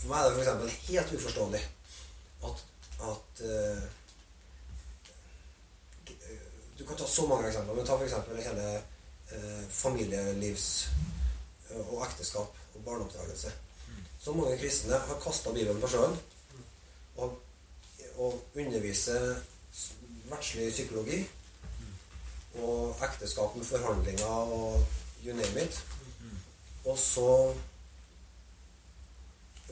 [0.05, 0.80] For meg er det f.eks.
[0.90, 1.61] helt uforståelig
[2.44, 2.64] at,
[3.11, 3.84] at uh,
[6.78, 8.12] Du kan ta så mange eksempler, men ta f.eks.
[8.44, 8.66] hele
[9.32, 10.90] uh, familielivs-
[11.70, 13.52] uh, og ekteskap og barneoppdragelse.
[14.20, 16.20] Så mange kristne har kasta Bibelen på sjøen
[17.16, 17.38] og,
[18.16, 19.38] og underviser
[20.28, 21.22] verdslig psykologi
[22.61, 24.84] og ekteskap med forhandlinger og
[25.24, 25.84] you name it.
[26.84, 27.55] Og så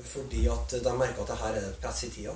[0.07, 2.35] fordi at de merker at det her er et press i tida.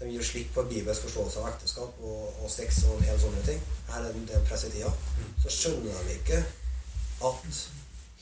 [0.00, 3.42] De gir slipp på Bibels forståelse av ekteskap og, og sex og en hel sånne
[3.44, 3.60] ting.
[3.90, 4.92] Her er det press i tida.
[5.42, 6.38] Så skjønner de ikke
[7.28, 7.58] at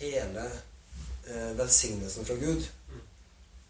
[0.00, 2.66] hele eh, velsignelsen fra Gud,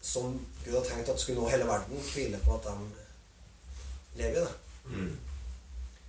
[0.01, 4.45] som Gud har tenkt at skulle nå hele verden, hviler på at de lever i
[4.45, 4.49] det.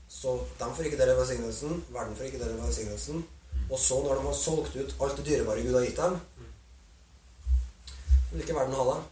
[0.08, 3.26] Så de får ikke del i velsignelsen, verden får ikke del i velsignelsen.
[3.70, 6.16] Og så, når de har solgt ut alt det dyrebare Gud har gitt dem,
[8.30, 9.02] vil ikke verden ha dem.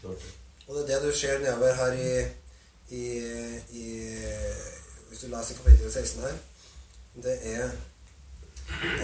[0.00, 0.26] Klart.
[0.66, 2.12] Og det er det du ser nedover her i,
[2.88, 3.04] i,
[3.70, 3.86] i
[5.08, 6.38] Hvis du leser kapittel 16 her,
[7.22, 7.68] det er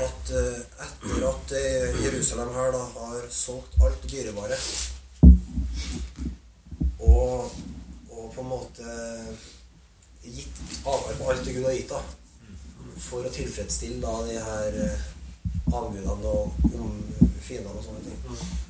[0.02, 4.56] at eh, etter at eh, Jerusalem her da har solgt alt dyrebare
[6.98, 7.52] og,
[8.10, 8.94] og på en måte
[10.24, 12.00] gitt avhør på alt det Gud har gitt da
[13.00, 15.04] for å tilfredsstille da de her eh,
[15.70, 18.68] avgudene og om fiendene og sånne ting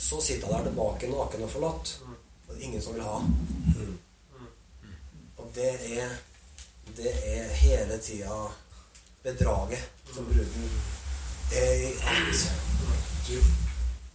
[0.00, 2.00] så sitter jeg der tilbake naken og forlatt.
[2.48, 3.18] Og det er ingen som vil ha.
[3.18, 3.98] Mm.
[5.36, 6.08] Og det er
[6.96, 8.36] Det er hele tida
[9.22, 9.78] bedraget
[10.14, 10.70] som bruden
[11.52, 12.48] er i at
[13.28, 13.36] du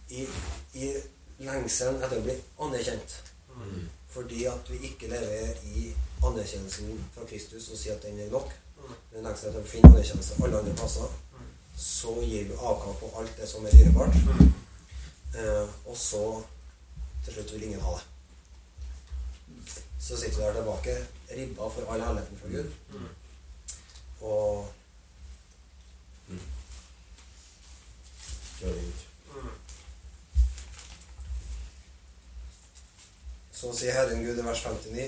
[0.08, 0.26] i,
[0.74, 0.90] i
[1.38, 2.34] lengselen etter å bli
[2.66, 3.16] anerkjent.
[3.54, 3.88] Mm.
[4.12, 5.86] Fordi at vi ikke lever i
[6.24, 8.52] anerkjennelsen fra Kristus og sier at den er nok.
[9.14, 11.16] Men lengselen etter å finne anerkjennelse alle andre plasser.
[11.76, 14.16] Så gir vi avkall på alt det som er dyrebart.
[15.36, 16.42] Eh, og så
[17.24, 18.04] til slutt vil ingen ha det.
[20.00, 20.96] Så sitter vi der tilbake,
[21.30, 22.72] ribba for all herligheten fra Gud.
[24.20, 24.68] Og
[33.52, 35.04] så sier Herren Gud i vers 59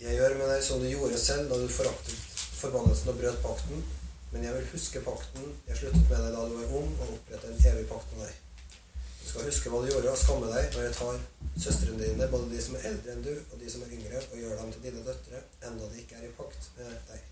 [0.00, 2.27] Jeg gjør med deg som du gjorde selv da du foraktet
[2.60, 3.86] forbannelsen og brøt pakten.
[4.32, 7.48] Men jeg vil huske pakten jeg sluttet med deg da du var ung, og opprette
[7.48, 8.44] en evig pakt med deg.
[9.22, 11.18] Du skal huske hva du gjorde, og skamme deg når jeg tar
[11.64, 14.38] søstrene dine, både de som er eldre enn du, og de som er yngre, og
[14.42, 17.26] gjør dem til dine døtre, enda de ikke er i pakt med deg.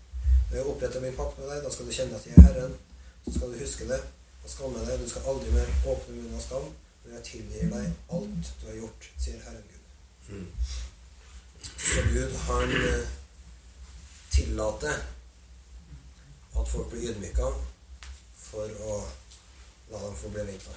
[0.49, 2.75] Når jeg oppretter min pakt med deg, da skal du kjenne at jeg er Herren.
[3.25, 4.01] Så skal du huske det
[4.43, 5.01] og skamme deg.
[5.01, 6.69] Du skal aldri mer åpne munnen av skam,
[7.03, 9.83] når jeg tilgir deg alt du har gjort, sier Herren Gud.
[10.29, 10.47] Mm.
[11.87, 13.09] Så Gud, han eh,
[14.31, 15.01] tillater
[16.59, 17.51] at folk blir ydmyka
[18.37, 18.97] for å
[19.91, 20.69] la dem få bli vendt.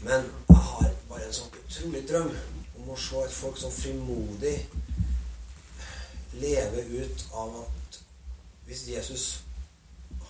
[0.00, 2.30] Men jeg har bare en sånn utrolig drøm
[2.78, 4.56] om å se et folk som frimodig
[6.38, 8.00] lever ut av at
[8.68, 9.24] hvis Jesus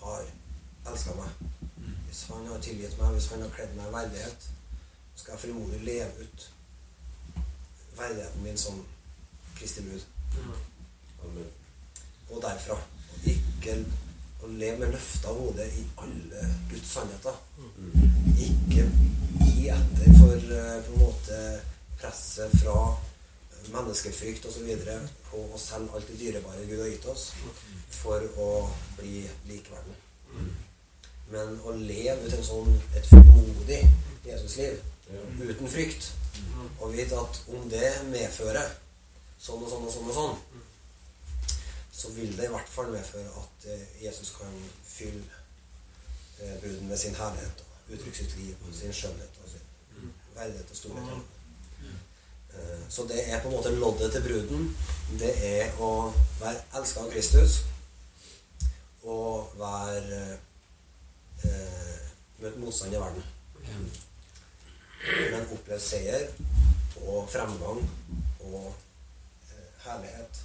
[0.00, 0.24] har
[0.88, 1.48] elska meg,
[2.06, 4.48] hvis han har tilgitt meg, hvis han har kledd meg i verdighet,
[5.14, 6.50] så skal jeg frimodig leve ut
[7.98, 8.78] verdigheten min som
[9.58, 10.04] Kristi brud.
[11.26, 11.50] Amen.
[12.30, 12.78] Og derfra.
[13.58, 17.34] Og å leve med løfta hode i alle Guds sannheter.
[18.38, 18.84] Ikke
[19.42, 21.40] gi etter for eh, på en måte
[21.98, 22.76] presset fra
[23.74, 24.68] menneskefrykt osv.
[25.28, 27.32] på å selge alt det dyrebare Gud har gitt oss,
[27.98, 28.48] for å
[29.00, 29.98] bli likeverdig.
[31.32, 33.82] Men å leve ut en sånn, et formodig
[34.28, 34.78] Jesusliv
[35.42, 36.12] uten frykt,
[36.78, 38.70] og vite at om det medfører
[39.40, 40.64] sånn og sånn og sånn og sånn,
[41.98, 44.52] så vil det i hvert fall medføre at eh, Jesus kan
[44.84, 45.24] fylle
[46.40, 50.70] eh, bruden med sin herlighet og uttrykke sitt liv og sin skjønnhet og sin verdighet
[50.70, 51.34] og storhet.
[52.54, 54.76] Eh, Så det er på en måte loddet til bruden.
[55.18, 55.90] Det er å
[56.40, 57.58] være elska av Kristus
[59.02, 60.22] og være
[61.44, 63.24] eh, møte motstand i verden.
[63.68, 63.88] Mm.
[65.32, 66.28] Men oppleve seier
[67.02, 67.82] og fremgang
[68.40, 68.74] og
[69.50, 70.44] eh, herlighet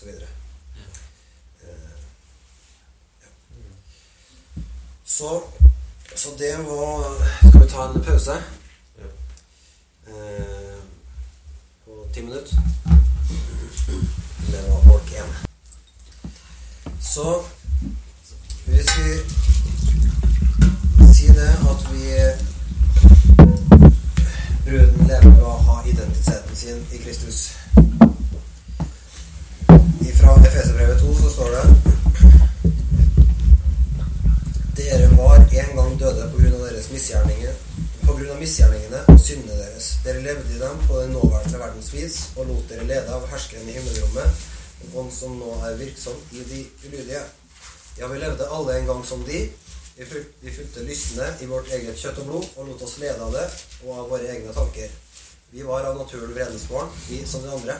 [0.00, 0.26] så videre.
[1.62, 1.90] Eh.
[5.04, 5.42] Så,
[6.14, 7.16] så det var
[7.48, 8.42] Skal vi ta en pause?
[8.98, 9.08] Ja.
[10.06, 10.78] Eh,
[11.84, 12.56] på ti minutter.
[14.52, 15.34] Det var folk igjen.
[17.00, 17.42] Så
[18.66, 19.10] hvis vi
[21.14, 22.04] sier det at vi
[24.64, 27.50] Bruden lever ved å ha identiteten sin i Kristus.
[30.20, 31.64] Fra Efeserbrevet 2 så står det
[34.76, 37.54] Dere var en gang døde på grunn av deres misgjerninger
[38.10, 39.88] på grunn av misgjerningene og syndene deres.
[40.02, 43.68] Dere levde i dem på den nåværende verdens vis og lot dere lede av herskeren
[43.70, 44.40] i himmelrommet,
[44.98, 47.20] ånd som nå er virksom i de ulydige.
[48.00, 49.44] Ja, vi levde alle en gang som de.
[50.00, 50.08] Vi
[50.56, 53.46] fulgte lystne i vårt eget kjøtt og blod og lot oss lede av det
[53.84, 54.90] og av våre egne tanker.
[55.50, 56.66] Vi var av naturen vredens
[57.08, 57.74] vi som de andre.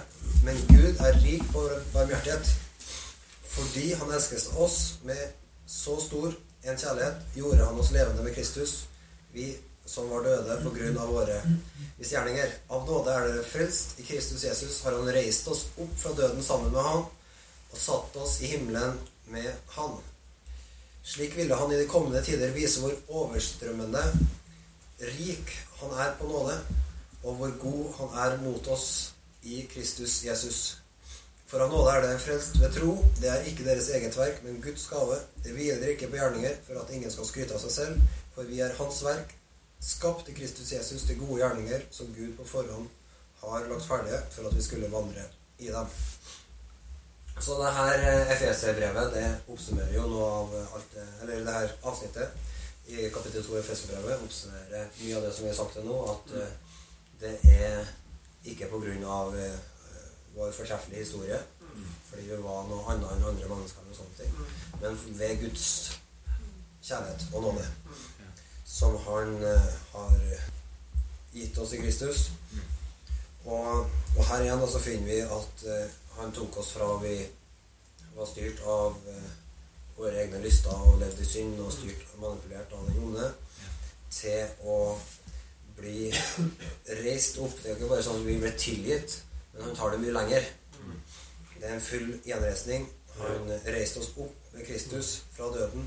[0.45, 1.63] Men Gud er rik på
[1.93, 2.49] barmhjertighet.
[3.51, 5.21] Fordi han elsket oss med
[5.67, 8.73] så stor en kjærlighet, gjorde han oss levende med Kristus,
[9.33, 9.53] vi
[9.87, 11.39] som var døde på grunn av våre
[11.99, 12.53] misgjerninger.
[12.75, 13.97] Av nåde er dere frelst.
[14.03, 17.07] I Kristus Jesus har han reist oss opp fra døden sammen med han,
[17.71, 18.99] og satt oss i himmelen
[19.31, 19.97] med han.
[21.07, 24.03] Slik ville han i de kommende tider vise hvor overstrømmende
[25.15, 26.59] rik han er på nåde,
[27.23, 30.61] og hvor god han er mot oss i Kristus Jesus.
[31.51, 32.93] For av nåde er det frelst ved tro.
[33.19, 35.19] Det er ikke deres eget verk, men Guds gave.
[35.45, 38.21] Det hviler ikke på gjerninger, for at ingen skal skryte av seg selv.
[38.37, 39.35] For vi er Hans verk,
[39.83, 42.89] skapt i Kristus Jesus til gode gjerninger, som Gud på forhånd
[43.41, 45.25] har lagt ferdige for at vi skulle vandre
[45.59, 45.87] i dem.
[47.41, 51.71] Så det her eh, Efeser-brevet det oppsummerer jo noe av alt det Eller det her
[51.89, 52.35] avsnittet
[52.91, 55.97] i kapittel 2 i FEC-brevet oppsummerer mye av det som vi har sagt til nå,
[56.11, 56.53] at eh,
[57.21, 57.85] det er
[58.45, 58.69] ikke
[59.05, 59.59] av eh,
[60.35, 61.41] vår fortreffelige historie,
[62.09, 64.33] fordi vi var noe annet enn andre mennesker, og sånne ting,
[64.81, 65.67] men ved Guds
[66.83, 67.67] kjærlighet og nåde,
[68.65, 70.17] som Han eh, har
[71.33, 72.31] gitt oss i Kristus.
[73.45, 77.15] Og, og her igjen så finner vi at eh, han tok oss fra vi
[78.17, 78.97] var styrt av
[79.97, 83.29] våre egne lyster og levde i synd og styrt og manipulert av den onde,
[84.11, 84.77] til å
[85.81, 86.11] bli
[87.05, 87.57] reist opp.
[87.63, 89.21] Det er ikke bare sånn at vi blir tilgitt,
[89.55, 90.49] men han tar det mye lenger.
[91.61, 92.87] Det er en full gjenreisning.
[93.21, 95.85] Han reiste oss opp med Kristus fra døden.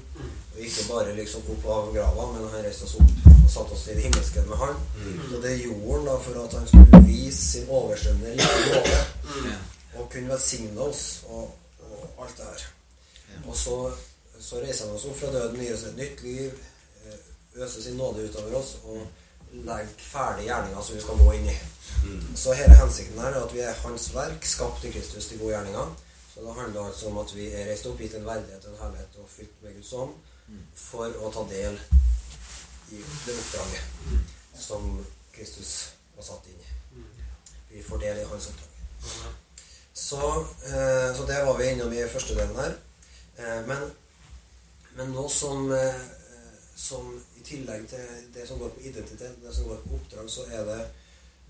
[0.54, 3.88] Og ikke bare liksom opp av grava, men han reiste oss opp og satte oss
[3.88, 4.78] i det himmelske med han.
[5.32, 9.58] Så det gjorde han da for at han skulle vise sin overstrømmende rike nåde
[9.94, 11.52] og kunne velsigne oss og,
[11.90, 12.68] og alt det her.
[13.48, 13.78] Og så,
[14.40, 16.54] så reiser han oss opp fra døden, gir oss et nytt liv,
[17.04, 17.20] eh,
[17.66, 19.04] øser sin nåde utover oss og
[19.54, 21.58] legger ferdig gjerninga som vi skal gå inn i.
[22.36, 25.54] Så hele hensikten her er at vi er Hans verk, skapt i Kristus til gode
[25.54, 25.96] gjerninger.
[26.34, 29.20] Så det handler altså om at vi er reist opp gitt en verdighet en herlighet
[29.22, 30.16] og fylt med Guds ånd
[30.76, 31.78] for å ta del
[32.92, 34.98] i det oppdraget som
[35.34, 35.74] Kristus
[36.16, 36.74] var satt inn i.
[37.74, 38.74] Vi får del i hans oppdrag.
[39.94, 40.22] Så,
[40.66, 42.76] eh, så det var vi innom i første delen her.
[43.38, 43.86] Eh, men,
[44.98, 46.02] men nå som, eh,
[46.76, 47.14] som
[47.44, 50.64] i tillegg til det som går på identitet, det som går på oppdrag, så er
[50.68, 50.80] det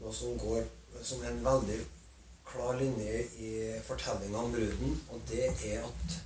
[0.02, 0.64] noe som går
[1.06, 1.80] som en veldig
[2.48, 3.52] klar linje i
[3.86, 6.18] fortellinga om bruden, og det er at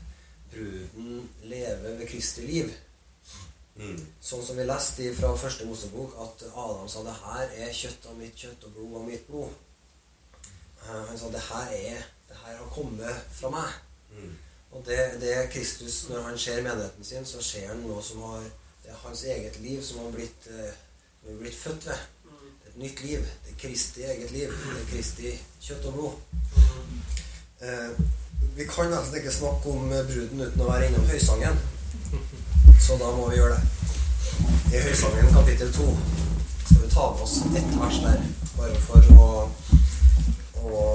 [0.51, 2.71] bruden lever ved Kristi liv.
[3.75, 3.99] Mm.
[4.23, 8.17] Sånn som vi leste fra første Mosebok, at Adam sa det her er kjøtt av
[8.17, 9.51] mitt kjøtt og blod av mitt blod.
[10.81, 13.75] Eh, Han sa det her er det her har kommet fra meg.
[14.15, 14.31] Mm.
[14.71, 18.25] Og det, det er Kristus, når han ser menigheten sin, så ser han noe som
[18.25, 18.49] har
[18.87, 20.75] Det er hans eget liv som har blitt, eh,
[21.19, 22.05] som har blitt født ved.
[22.23, 23.19] Det er et nytt liv.
[23.19, 24.47] Det er Kristi eget liv.
[24.47, 25.31] Det er Kristi
[25.61, 26.13] kjøtt og blod.
[27.61, 27.99] Eh,
[28.55, 31.59] vi kan nesten ikke snakke om bruden uten å være innom høysangen.
[32.79, 33.67] Så da må vi gjøre det.
[34.71, 35.89] I Høysangen kapittel 2
[36.65, 38.23] skal vi ta med oss ett vers der,
[38.55, 39.29] bare for å,
[40.63, 40.87] å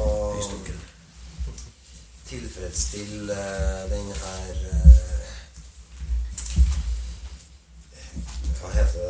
[2.33, 3.37] tilfredsstille
[3.93, 5.03] den her eh,
[8.63, 9.01] Hva heter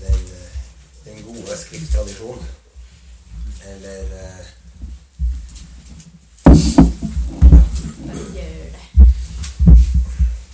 [0.00, 0.20] Den,
[1.04, 2.46] den gode skrifttradisjonen.
[3.66, 4.46] Eller eh,
[8.14, 8.76] gjør det.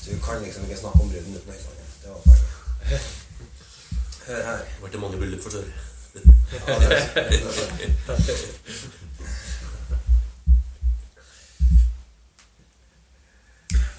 [0.02, 1.86] Så du kan liksom ikke snakke om bruden uten høysangen.
[2.02, 3.00] Det var poenget.
[4.26, 4.59] Hør her.
[4.82, 5.64] Det ble mange bryllup for sør.
[6.66, 7.40] Ja, det er, det.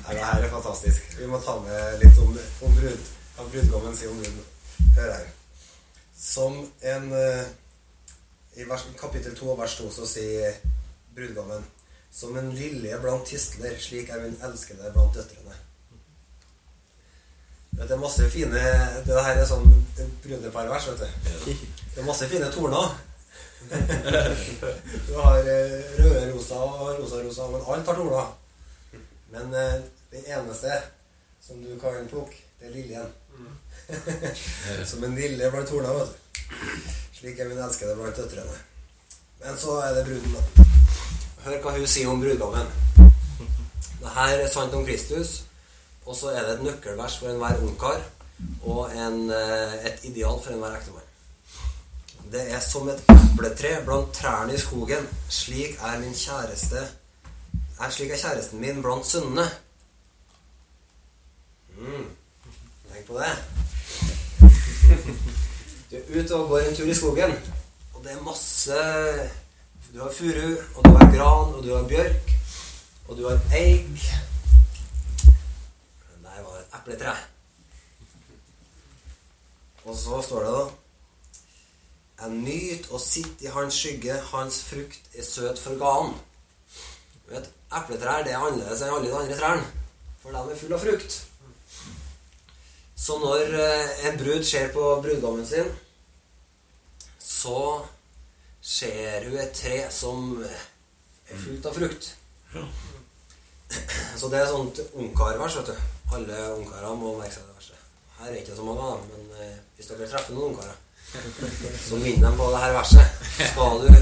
[0.04, 1.20] Nei, det her er fantastisk.
[1.20, 3.19] Vi må ta med litt om, om brud.
[3.40, 4.40] Hva brudgommen om bruden.
[4.96, 5.28] Hør her.
[6.20, 7.46] Som en eh,
[8.60, 10.58] I vers, kapittel 2 vers 2 så sier
[11.16, 11.64] brudgommen
[12.12, 15.56] Som en lilje blant tistler, slik er min elskede blant døtrene.
[17.78, 18.66] Det er masse fine
[19.06, 19.72] Det her er sånn
[20.26, 21.54] brudeparvers, vet du.
[21.94, 22.92] Det er masse fine torner.
[25.08, 28.36] Du har eh, røde rosa og rosa-rosa, men alt har torner.
[29.32, 30.82] Men den det eneste
[31.40, 33.12] som du kan plukke, det er liljen.
[34.90, 36.46] Som en lille blant horna, vet du.
[37.20, 38.60] Slik er min elskede blant døtrene.
[39.44, 40.68] Men så er det bruden, da.
[41.46, 42.72] Hør hva hun sier om brudgommen.
[44.00, 45.44] Det her er sant om Kristus,
[46.06, 48.02] og så er det et nøkkelvers for enhver ungkar
[48.64, 51.06] og en, eh, et ideal for enhver ektemann.
[52.32, 55.08] Det er som et epletre blant trærne i skogen.
[55.30, 56.88] Slik er min kjæreste
[57.80, 59.46] er Slik er kjæresten min blant sønnene.
[61.78, 62.08] Mm.
[63.00, 63.36] Tenk på det.
[65.92, 67.32] Du er ute og går en tur i skogen,
[67.96, 68.80] og det er masse
[69.94, 72.34] Du har furu, og du har gran, og du har bjørk,
[73.08, 74.04] og du har eik.
[76.24, 77.16] Der var et epletre.
[79.86, 80.68] Og så står det da
[82.26, 86.20] Jeg nyt å sitte i hans skygge, hans frukt er søt for ganen.
[87.32, 89.68] Epletrær det er annerledes enn alle de andre trærne,
[90.20, 91.22] for de er fulle av frukt.
[93.00, 95.70] Så når eh, en brud ser på brudgommen sin,
[97.20, 97.86] så
[98.62, 102.10] ser hun et tre som er fullt av frukt.
[104.20, 105.88] Så det er sånt ungkarvers, vet du.
[106.18, 107.80] Alle ungkarer må merke seg det verste.
[108.20, 110.78] Her er ikke så mange av dem, men eh, hvis dere treffer noen ungkarer,
[111.86, 113.22] så minn dem på det her verset.
[113.54, 113.94] Skal du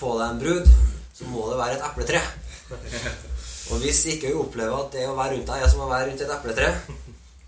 [0.00, 0.72] få deg en brud,
[1.14, 2.24] så må det være et epletre.
[3.70, 6.10] Og hvis ikke hun opplever at det å være rundt deg er som å være
[6.10, 6.72] rundt et epletre,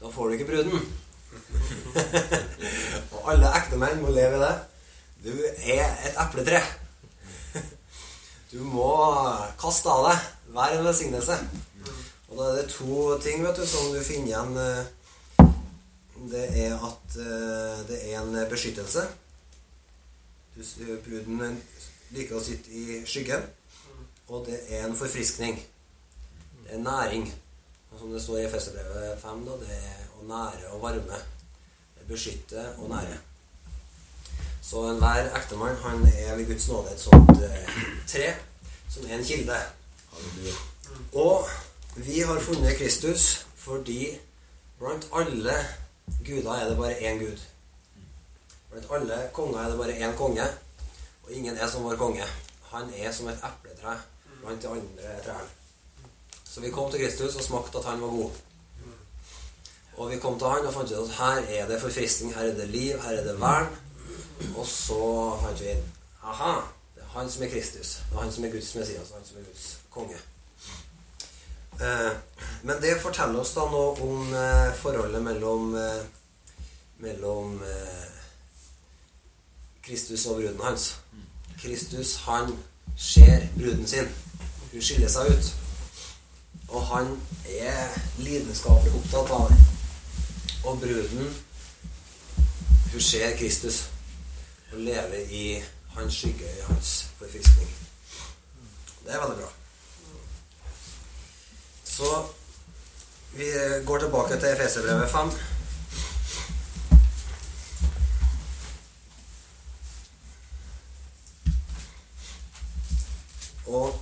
[0.03, 0.83] da får du ikke bruden.
[3.15, 4.55] og alle ektemenn må leve i det.
[5.23, 6.63] Du er et epletre.
[8.53, 8.89] Du må
[9.61, 10.25] kaste av deg.
[10.53, 11.39] Vær en velsignelse.
[12.29, 14.59] Og da er det to ting vet du, som du finner igjen.
[14.61, 15.47] eh,
[16.33, 19.07] Det er at eh, det er en beskyttelse.
[21.07, 21.57] Bruden
[22.13, 23.47] liker å sitte i skyggen.
[24.29, 25.57] Og det er en forfriskning.
[26.65, 27.27] Det er næring.
[27.93, 31.21] Og som det står i Efeserbrevet 5, da, det er å nære og varme.
[31.99, 33.19] Det beskytter og nære.
[34.63, 37.79] Så enhver ektemann han er ved Guds nåde et sånt eh,
[38.09, 38.29] tre
[38.89, 39.59] som er en kilde.
[41.13, 41.49] Og
[41.97, 44.19] vi har funnet Kristus fordi
[44.79, 45.57] blant alle
[46.27, 47.43] guder er det bare én gud.
[48.71, 50.47] Blant alle konger er det bare én konge,
[51.25, 52.25] og ingen er som vår konge.
[52.73, 53.99] Han er som et epletre
[54.41, 55.62] blant de andre trærne.
[56.55, 58.31] Så vi kom til Kristus og smakte at han var god.
[59.97, 62.55] Og vi kom til han og fant ut at her er det forfriskning, her er
[62.59, 63.71] det liv, her er det vern.
[64.57, 64.99] Og så
[65.41, 65.87] fant vi inn
[66.23, 66.61] Aha,
[66.95, 67.95] det er han som er Kristus.
[68.11, 70.19] Det er han som er Guds Messias, han som er Guds konge.
[71.81, 72.13] Eh,
[72.63, 76.03] men det forteller oss da noe om eh, forholdet mellom eh,
[77.03, 77.57] mellom
[79.83, 80.85] Kristus og bruden hans.
[81.59, 82.53] Kristus, han
[82.97, 84.07] ser bruden sin.
[84.73, 85.51] Hun skiller seg ut.
[86.73, 89.59] Og han er lidenskapelig opptatt av det.
[90.65, 91.35] Og bruden,
[92.93, 93.83] hun ser Kristus
[94.73, 95.63] og lever i
[95.97, 97.69] hans skygge, i hans forfriskning.
[99.05, 99.51] Det er veldig bra.
[101.85, 102.25] Så
[103.37, 103.51] vi
[103.87, 105.33] går tilbake til Efeserbrevet 5.
[113.67, 114.01] Og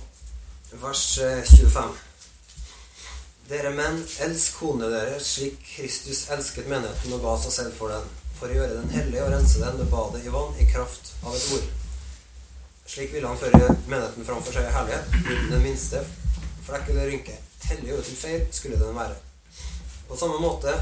[0.71, 2.10] vers eh, 25.
[3.51, 8.05] Dere menn, elsk konene deres slik Kristus elsket menigheten og ga seg selv for den,
[8.37, 11.35] for å gjøre den hellig og rense den med badet i vann i kraft av
[11.35, 11.65] et ord.
[12.93, 16.05] Slik ville han føre menigheten framfor seg i herlighet, uten den minste
[16.63, 17.37] flekk eller rynke.
[17.67, 19.19] Hellig og uten feil skulle den være.
[20.07, 20.79] På samme måte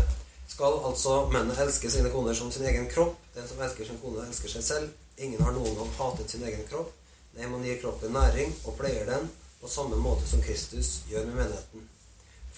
[0.53, 3.17] skal altså mennene elske sine koner som sin egen kropp.
[3.33, 4.97] Den som elsker sin kone, elsker seg selv.
[5.17, 6.93] Ingen har noen gang hatet sin egen kropp.
[7.33, 11.47] Nei, man gir kroppen næring og pleier den på samme måte som Kristus gjør med
[11.47, 11.95] menigheten.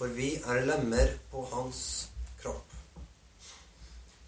[0.02, 1.80] For vi er lemmer på hans
[2.42, 2.72] kropp.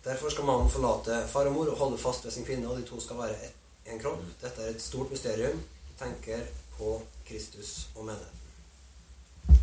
[0.06, 2.84] Derfor skal mannen forlate far og mor og holde fast ved sin kvinne, og de
[2.86, 3.56] to skal være ett,
[3.90, 4.22] en kropp.
[4.44, 5.64] Dette er et stort mysterium.
[5.88, 6.44] Vi tenker
[6.76, 6.92] på
[7.26, 9.58] Kristus og menigheten.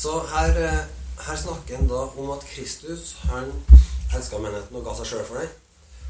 [0.00, 0.82] Så her, eh,
[1.28, 3.54] her snakker han da om at Kristus han
[4.16, 5.46] elska menigheten og ga seg sjøl for det.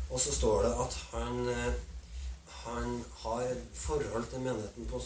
[0.09, 1.75] Og så står det at han, eh,
[2.65, 5.05] han har forhold til menigheten på,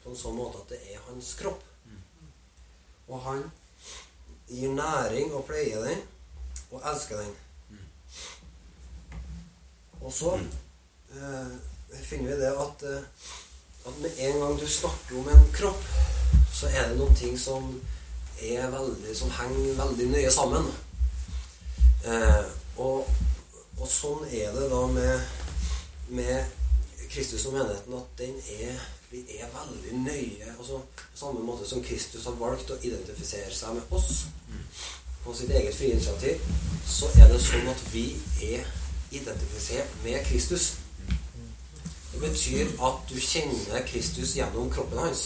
[0.00, 1.73] på en sånn måte at det er hans kropp.
[3.08, 3.42] Og han
[4.48, 6.02] gir næring og pleier den,
[6.70, 7.34] og elsker den.
[10.04, 11.52] Og så eh,
[12.04, 13.04] finner vi det at, eh,
[13.86, 15.84] at med en gang du snakker om en kropp,
[16.52, 17.70] så er det noen ting som
[18.42, 20.68] er veldig, som henger veldig nøye sammen.
[22.04, 22.44] Eh,
[22.76, 23.08] og,
[23.78, 25.24] og sånn er det da med,
[26.08, 26.44] med
[27.08, 28.84] Kristus og menigheten at den er,
[29.14, 30.54] vi er veldig nøye.
[30.58, 34.24] altså På samme måte som Kristus har valgt å identifisere seg med oss
[35.24, 36.40] på sitt eget frie initiativ,
[36.86, 38.08] så er det sånn at vi
[38.42, 38.66] er
[39.14, 40.74] identifisert med Kristus.
[42.12, 45.24] Det betyr at du kjenner Kristus gjennom kroppen hans.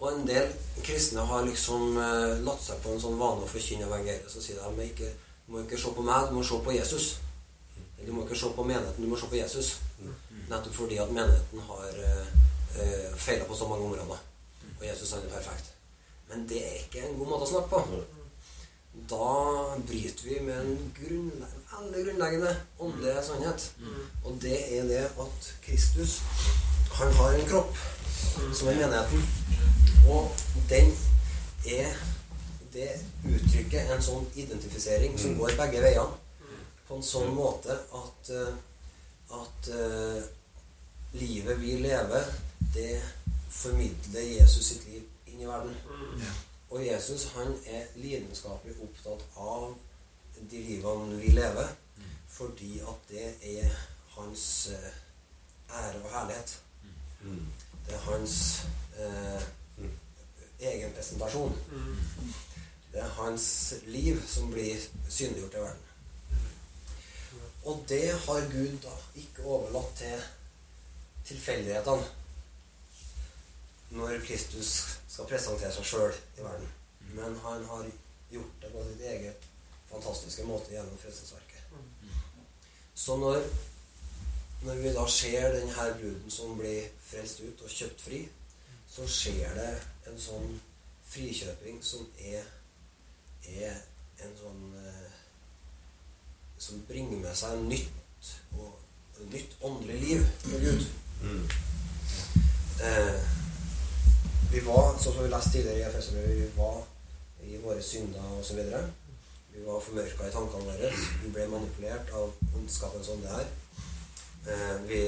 [0.00, 0.48] Og en del
[0.82, 4.32] kristne har liksom eh, latt seg på en sånn vane å forkynne evangeliet.
[4.32, 5.12] Så sier de ikke,
[5.44, 7.10] du må ikke se på meg, du må se på Jesus.
[8.00, 9.74] Du må ikke se på menigheten, du må se på Jesus.
[10.50, 12.32] Nettopp fordi at menigheten har eh,
[12.78, 14.24] eh, feila på så mange områder.
[14.78, 15.74] Og Jesus han er perfekt.
[16.30, 18.02] Men det er ikke en god måte å snakke på.
[19.10, 19.32] Da
[19.86, 23.72] bryter vi med en grunnle veldig grunnleggende åndelig sannhet.
[24.24, 26.22] Og det er det at Kristus,
[26.92, 27.76] han har en kropp
[28.54, 29.22] som er menigheten.
[30.08, 30.30] Og
[30.68, 30.96] den
[31.66, 31.96] er
[32.70, 32.90] Det
[33.26, 36.12] uttrykker en sånn identifisering som går begge veiene.
[36.86, 38.52] På en sånn måte at, eh,
[39.32, 40.22] at uh,
[41.12, 42.24] livet vi lever,
[42.74, 43.02] det
[43.50, 45.76] formidler Jesus sitt liv inn i verden.
[46.70, 49.72] Og Jesus han er lidenskapelig opptatt av
[50.50, 51.72] de livene vi lever,
[52.30, 53.72] fordi at det er
[54.16, 54.90] hans uh,
[55.80, 56.60] ære og herlighet.
[57.22, 57.46] Mm.
[57.86, 58.36] Det er hans
[59.00, 59.42] uh,
[60.60, 61.56] egen presentasjon.
[62.92, 64.78] Det er hans liv som blir
[65.08, 65.89] synliggjort i verden.
[67.64, 70.22] Og det har Gud da ikke overlatt til
[71.28, 72.06] tilfeldighetene
[73.90, 74.70] når Kristus
[75.08, 76.68] skal presentere seg sjøl i verden.
[77.16, 77.88] Men han har
[78.30, 79.48] gjort det på sitt eget
[79.90, 81.74] fantastiske måte gjennom frelsesverket.
[82.94, 83.42] Så når,
[84.62, 88.20] når vi da ser denne bruden som blir frelst ut og kjøpt fri,
[88.90, 89.70] så skjer det
[90.10, 90.50] en sånn
[91.10, 92.46] frikjøping som er,
[93.50, 93.78] er
[94.22, 95.09] en sånn eh,
[96.60, 100.86] Som bringer med seg nytt og nytt åndelig liv for Gud.
[101.22, 101.44] Mm.
[102.84, 103.20] Eh,
[104.52, 106.80] vi var, sånn som vi leste tidligere i Efeserbrevet, vi var
[107.46, 108.60] i våre synder osv.
[109.52, 110.92] Vi var formørka i tankene våre.
[111.22, 113.50] Vi ble manipulert av ondskapens ånde her.
[114.48, 115.00] Eh, vi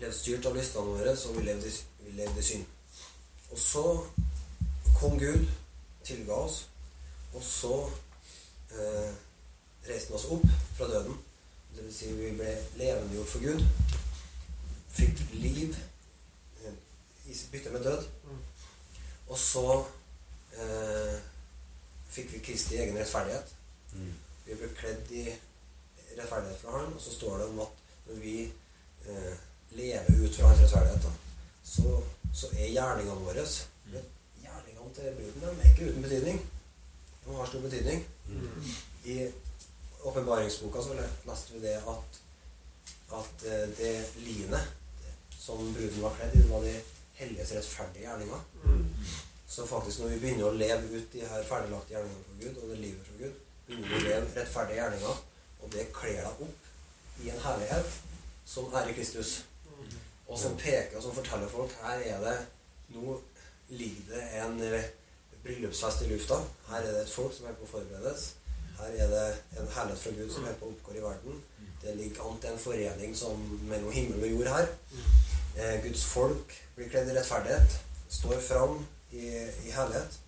[0.00, 1.72] levde styrt av lystene våre, så vi levde,
[2.04, 2.66] vi levde i synd.
[3.50, 3.84] Og så
[4.98, 5.48] kom Gud,
[6.04, 6.60] tilga oss,
[7.34, 7.74] og så
[8.72, 9.10] eh,
[9.88, 11.16] reiste han oss opp fra døden.
[11.76, 13.64] Det vil si vi ble levendegjort for Gud.
[14.98, 15.76] Fikk liv
[16.64, 16.78] eh,
[17.28, 18.06] i bytte med død.
[19.28, 19.64] Og så
[20.58, 21.18] eh,
[22.10, 23.54] fikk vi Kristi egen rettferdighet.
[23.92, 24.14] Mm.
[24.46, 25.24] Vi ble kledd i
[26.16, 28.36] rettferdighet fra Han, og så står det om at når vi
[29.06, 29.34] eh,
[29.78, 31.12] lever ut fra Hans rettferdighet, da,
[31.64, 31.98] så,
[32.34, 33.98] så er gjerningene våre mm.
[34.42, 36.40] Gjerningene til bruden er ikke uten betydning.
[37.24, 38.06] De har stor betydning.
[39.04, 39.18] I
[40.02, 40.96] åpenbaringsboka så
[41.26, 42.20] leste vi det at,
[43.18, 43.94] at eh, det
[44.26, 44.74] linet
[45.38, 46.74] som bruden var kledd i, det var de
[47.18, 48.40] helliges rettferdige gjerninger.
[48.64, 48.84] Mm.
[49.48, 52.72] Så faktisk når vi begynner å leve ut de her ferdiglagte gjerningene for Gud, og
[52.72, 55.22] det livet fra Gud, begynner vi å leve rettferdige gjerninger,
[55.58, 57.96] og det kler deg opp i en herlighet
[58.48, 59.32] som er i Kristus.
[60.28, 62.36] Og som peker og som forteller folk her er det
[62.92, 63.14] Nå
[63.68, 64.84] ligger det en eh,
[65.44, 66.38] bryllupsfest i lufta.
[66.70, 68.30] Her er det et folk som er på å forberedes.
[68.78, 69.24] Her er det
[69.60, 71.40] en herlighet fra Gud som er på oppgår i verden.
[71.82, 74.66] Det ligger an til en forening som mellom himmel og jord her.
[75.56, 79.26] Eh, Guds folk blir kledd i rettferdighet, står fram i,
[79.66, 80.18] i herlighet.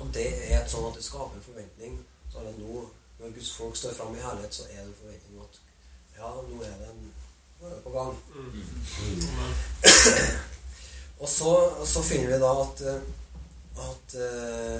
[0.00, 1.98] Og det er et sånn at det skaper en forventning.
[2.32, 2.84] Så er det nå,
[3.20, 5.60] når Guds folk står fram i herlighet, så er det en forventning at
[6.20, 7.02] ja, nå er det, en,
[7.60, 8.14] nå er det på gang.
[11.20, 11.52] Og så,
[11.86, 12.80] så finner vi da at,
[13.88, 14.78] at eh,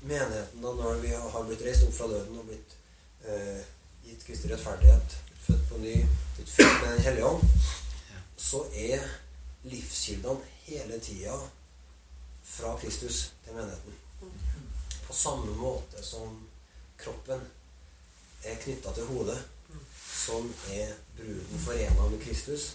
[0.00, 2.76] menigheten, da, når vi har blitt reist opp fra døden og blitt
[3.26, 3.62] eh,
[4.06, 5.94] gitt Kristi rettferdighet, født på ny,
[6.36, 7.42] blitt født med Den hellige ånd,
[8.38, 9.04] så er
[9.68, 11.36] livskildene hele tida
[12.44, 13.94] fra Kristus til menigheten.
[15.06, 16.36] På samme måte som
[16.98, 17.40] kroppen
[18.44, 19.38] er knytta til hodet,
[20.08, 22.74] sånn er bruden forena med Kristus.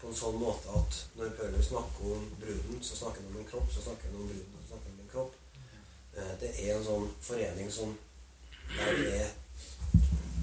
[0.00, 3.50] På en sånn måte at når Paulus snakker om bruden, så snakker han om en
[3.50, 5.34] kropp, så snakker han om bruden, så snakker han om en kropp.
[5.36, 7.92] Eh, Det er en sånn forening som
[8.72, 9.28] der vi er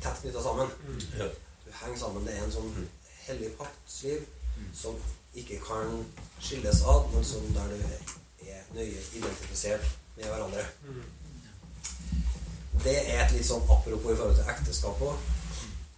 [0.03, 0.69] tett knytta sammen.
[1.17, 1.27] Ja.
[1.65, 2.25] Du henger sammen.
[2.27, 2.71] Det er en sånn
[3.25, 4.25] hellig paktsliv
[4.77, 4.97] som
[5.33, 6.05] ikke kan
[6.39, 7.83] skilles ad, men som der du
[8.47, 10.65] er nøye identifisert med hverandre.
[12.83, 15.29] Det er et litt sånn apropos i forhold til ekteskap òg.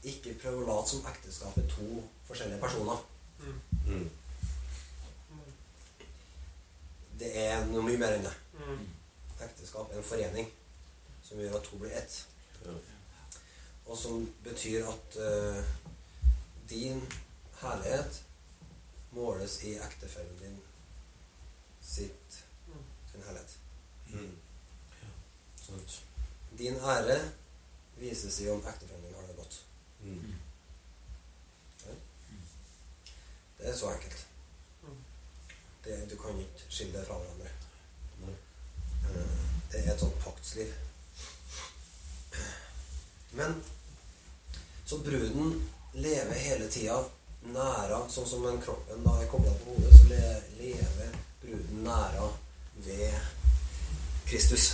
[0.05, 3.01] Ikke prøv å late som ekteskap er to forskjellige personer.
[3.86, 4.05] Mm.
[7.19, 8.36] Det er noe mye mer enn det.
[9.41, 10.51] Ekteskap en forening
[11.23, 12.27] som gjør at to blir ett.
[13.86, 15.65] Og som betyr at uh,
[16.69, 17.01] din
[17.61, 18.23] herlighet
[19.11, 20.57] måles i ektefellen din
[21.81, 22.43] sitt
[23.11, 23.57] sin herlighet.
[24.07, 24.38] Mm.
[25.01, 25.11] Ja.
[25.65, 26.01] Sant.
[26.57, 27.19] Din ære
[27.97, 29.65] vises i om ektefellen din har det godt.
[30.01, 30.33] Mm.
[33.57, 34.27] Det er så enkelt.
[35.83, 37.49] Det, du kan ikke skille det fra hverandre.
[38.19, 38.31] Nei.
[38.31, 38.95] Eh, Det er
[39.95, 40.74] et sånt paktsliv.
[43.32, 43.64] Men
[44.86, 46.97] så bruden lever hele tida
[47.45, 50.08] næra, sånn som den kroppen da er kobla på hodet, så
[50.60, 52.30] lever bruden næra
[52.86, 53.18] ved
[54.26, 54.74] Kristus.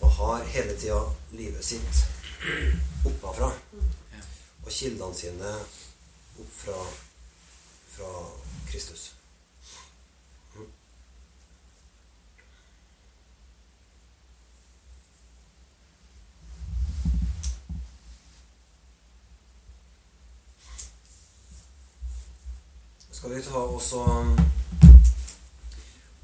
[0.00, 1.00] Og har hele tida
[1.32, 2.04] livet sitt
[3.06, 3.52] oppafra.
[4.64, 5.52] Og kildene sine
[6.40, 6.78] opp fra,
[7.94, 8.10] fra
[8.70, 9.12] Kristus.
[10.56, 10.72] Mm.
[23.26, 23.96] Skal vi ta også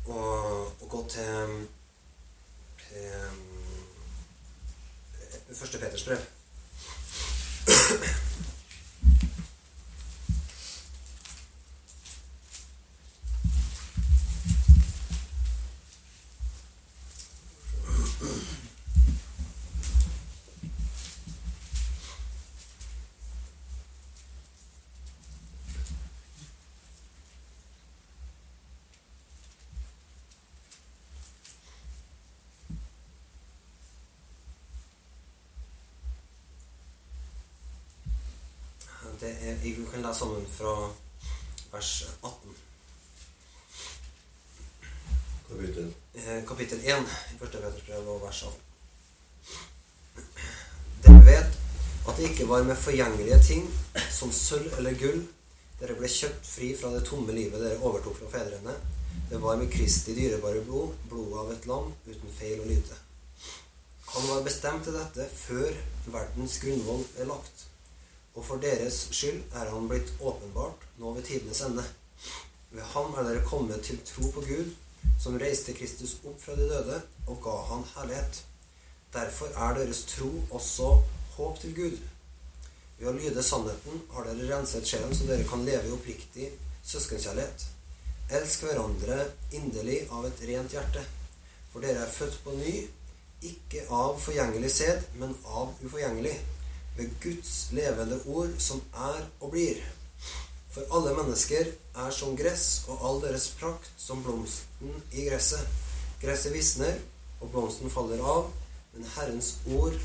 [0.06, 1.66] og, og gå til,
[2.78, 3.32] til eh,
[5.54, 6.18] Første Peters brev.
[39.22, 40.70] Det er, vi kan lese sammen fra
[41.70, 41.90] vers
[42.22, 42.54] 18.
[45.48, 45.94] Kapittel.
[46.14, 48.58] Eh, kapittel 1 i første Petersbrev og vers 18.
[51.06, 51.54] Dere vet
[52.08, 53.70] at det ikke var med forgjengelige ting
[54.10, 55.22] som sølv eller gull
[55.78, 58.74] dere ble kjøpt fri fra det tomme livet dere overtok fra fedrene.
[59.30, 62.98] Det var med Kristi dyrebare blod, blodet av et lam uten feil og lyte.
[64.16, 65.70] Han var bestemt til dette før
[66.10, 67.68] verdens grunnvoll er lagt.
[68.34, 71.84] Og for deres skyld er han blitt åpenbart nå ved tidenes ende.
[72.72, 74.70] Ved ham er dere kommet til tro på Gud,
[75.20, 78.44] som reiste Kristus opp fra de døde og ga han herlighet.
[79.12, 80.88] Derfor er deres tro også
[81.36, 81.98] håp til Gud.
[82.98, 86.48] Ved å lyde sannheten har dere renset sjelen, så dere kan leve i oppriktig
[86.86, 87.66] søskenkjærlighet.
[88.38, 89.18] Elsk hverandre
[89.52, 91.04] inderlig av et rent hjerte,
[91.72, 92.74] for dere er født på ny,
[93.42, 96.36] ikke av forgjengelig sæd, men av uforgjengelig,
[96.96, 99.80] ved Guds levende ord, som er og blir.
[100.72, 101.68] For alle mennesker
[102.04, 105.68] er som gress, og all deres prakt som blomsten i gresset.
[106.22, 106.96] Gresset visner,
[107.40, 108.48] og blomsten faller av,
[108.92, 109.98] men Herrens ord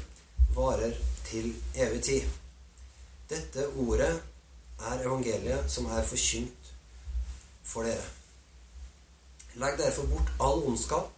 [0.55, 0.95] varer
[1.27, 2.27] til evig tid.
[3.29, 4.13] Dette ordet
[4.79, 6.71] er evangeliet som er forkynt
[7.67, 8.03] for dere.
[9.57, 11.09] Legg derfor bort all ondskap,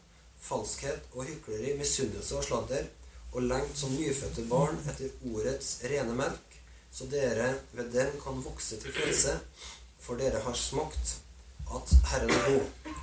[0.42, 2.88] falskhet og hykleri, misunnelse og sladder,
[3.32, 6.56] og lengt som nyfødte barn etter ordets rene melk,
[6.92, 9.36] så dere ved den kan vokse til frelse,
[10.00, 11.20] for dere har smakt
[11.76, 12.96] at Herren er god.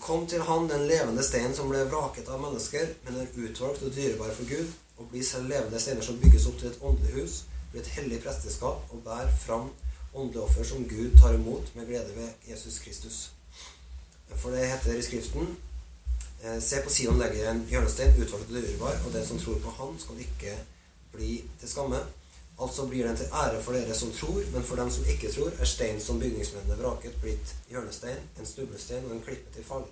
[0.00, 3.94] Kom til Han, den levende steinen som ble vraket av mennesker, men er utvalgt og
[3.96, 7.38] dyrebar for Gud, og bli selv levende steiner som bygges opp til et åndelig hus,
[7.72, 9.72] bli et hellig presteskap, og bærer fram
[10.14, 13.30] åndelige offer som Gud tar imot med glede ved Jesus Kristus.
[14.36, 15.56] For det heter i Skriften
[16.42, 19.94] Se på Sion legger en hjørnestein, utvalgt og urbar, og den som tror på Han,
[20.02, 20.56] skal ikke
[21.12, 22.00] bli til skamme.
[22.62, 25.52] Altså blir den til ære for dere som tror, men for dem som ikke tror,
[25.58, 29.86] er stein som bygningsmennene vraket, blitt hjørnestein, en snublestein og en klippe til fall.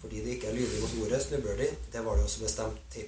[0.00, 1.68] Fordi de ikke er lydige mot ordet, snubler de.
[1.92, 3.06] Det var de også bestemt til.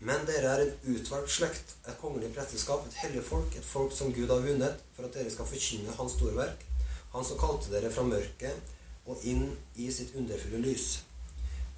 [0.00, 4.12] Men dere er en utvalgt slekt, et kongelig presteskap, et hellig folk, et folk som
[4.12, 6.64] Gud har vunnet, for at dere skal forkynne Hans storverk,
[7.12, 8.72] Han som kalte dere fra mørket
[9.06, 9.46] og inn
[9.76, 11.05] i sitt underfulle lys.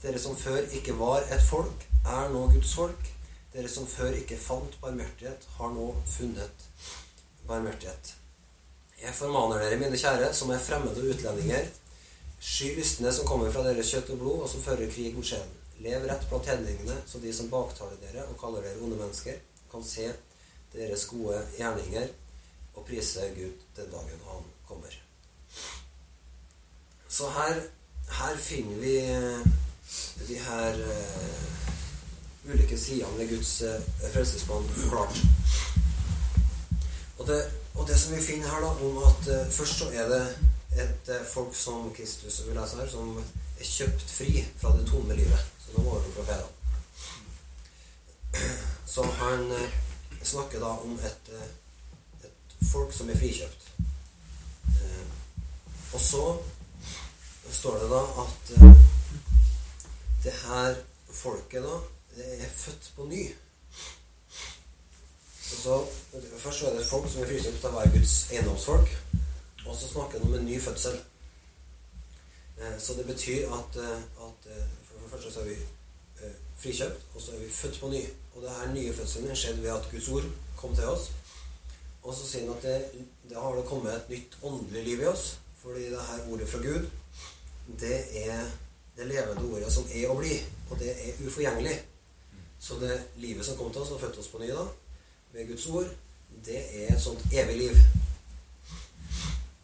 [0.02, 3.10] Dere som før ikke var et folk, er nå Guds folk.
[3.54, 6.66] Dere som før ikke fant barmhjertighet, har nå funnet
[7.48, 8.14] barmhjertighet.
[9.02, 11.66] Jeg formaner dere, mine kjære, som er fremmede og utlendinger,
[12.40, 15.58] sky lystne som kommer fra deres kjøtt og blod, og som fører krig mot sjelen.
[15.82, 19.38] Lev rett blant hedningene, så de som baktaler dere og kaller dere onde mennesker,
[19.70, 20.08] kan se
[20.74, 22.08] deres gode gjerninger
[22.74, 24.94] og prise Gud den dagen han kommer.
[27.08, 27.62] Så her,
[28.18, 28.96] her finner vi
[30.28, 35.22] de her uh, ulike sidene ved Guds uh, frelsesmann forklart.
[37.18, 37.40] Og det,
[37.74, 40.24] og det som vi finner her, da, om at uh, først så er det
[40.78, 43.16] et folk som Kristus som vi leser her, som
[43.58, 45.46] er kjøpt fri fra det tomme livet.
[45.58, 46.54] Så de overtok fra fedrene.
[48.94, 49.70] Så han eh,
[50.22, 51.48] snakker da om et, eh,
[52.24, 53.66] et folk som er frikjøpt.
[54.68, 55.04] Eh,
[55.92, 56.22] og så
[57.52, 58.82] står det da at eh,
[60.24, 60.74] det her
[61.12, 61.76] folket da
[62.16, 63.22] det er født på ny.
[65.50, 65.86] Og så,
[66.38, 68.90] først så er det et folk som er frikjøpt til å være Guds eiendomsfolk.
[69.66, 70.98] Og så snakker han om en ny fødsel.
[72.58, 75.56] Eh, Så det betyr at, eh, at eh, for det første så er vi
[76.58, 78.02] frikjøpt, og så er vi født på ny.
[78.34, 80.24] Og det her nye fødselen skjedde ved at Guds ord
[80.56, 81.10] kom til oss.
[82.02, 85.06] Og så sier han at det, det har det kommet et nytt åndelig liv i
[85.06, 85.38] oss.
[85.62, 86.90] Fordi det her ordet fra Gud,
[87.80, 88.50] det er
[88.98, 90.42] det levende ordet som er og blir.
[90.70, 91.78] Og det er uforgjengelig.
[92.60, 94.64] Så det livet som kom til oss og fødte oss på ny da,
[95.32, 95.90] med Guds ord,
[96.46, 97.76] det er et sånt evig liv.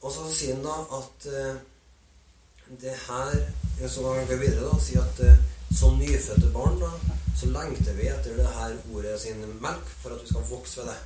[0.05, 1.57] Og så sier han da at eh,
[2.81, 3.33] det her
[3.89, 5.41] Så han går videre da, og sier at eh,
[5.75, 6.91] som nyfødte barn da,
[7.37, 10.93] så lengter vi etter det her ordet sin melk for at vi skal vokse ved
[10.93, 10.99] det.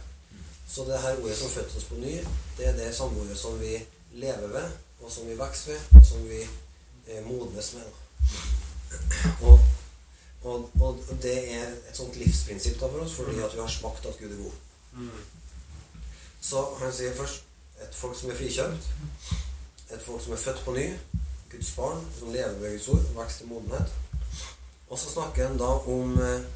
[0.69, 2.19] Så det her ordet som fødte oss på ny,
[2.59, 3.79] det er det samme ordet som vi
[4.13, 7.89] lever ved, og som vi vokser ved, og som vi eh, modnes med.
[7.89, 8.08] Da.
[9.43, 9.61] Og,
[10.45, 14.07] og, og det er et sånt livsprinsipp da for oss, fordi at vi har smakt
[14.07, 14.53] at Gud er god.
[14.93, 15.11] Mm.
[16.41, 17.45] Så han sier først
[17.83, 18.91] et folk som er frikjøpt,
[19.95, 20.87] et folk som er født på ny,
[21.51, 23.93] Guds barn, som lever med Guds ord, vekst til modenhet.
[24.89, 26.47] Og så snakker han da om eh,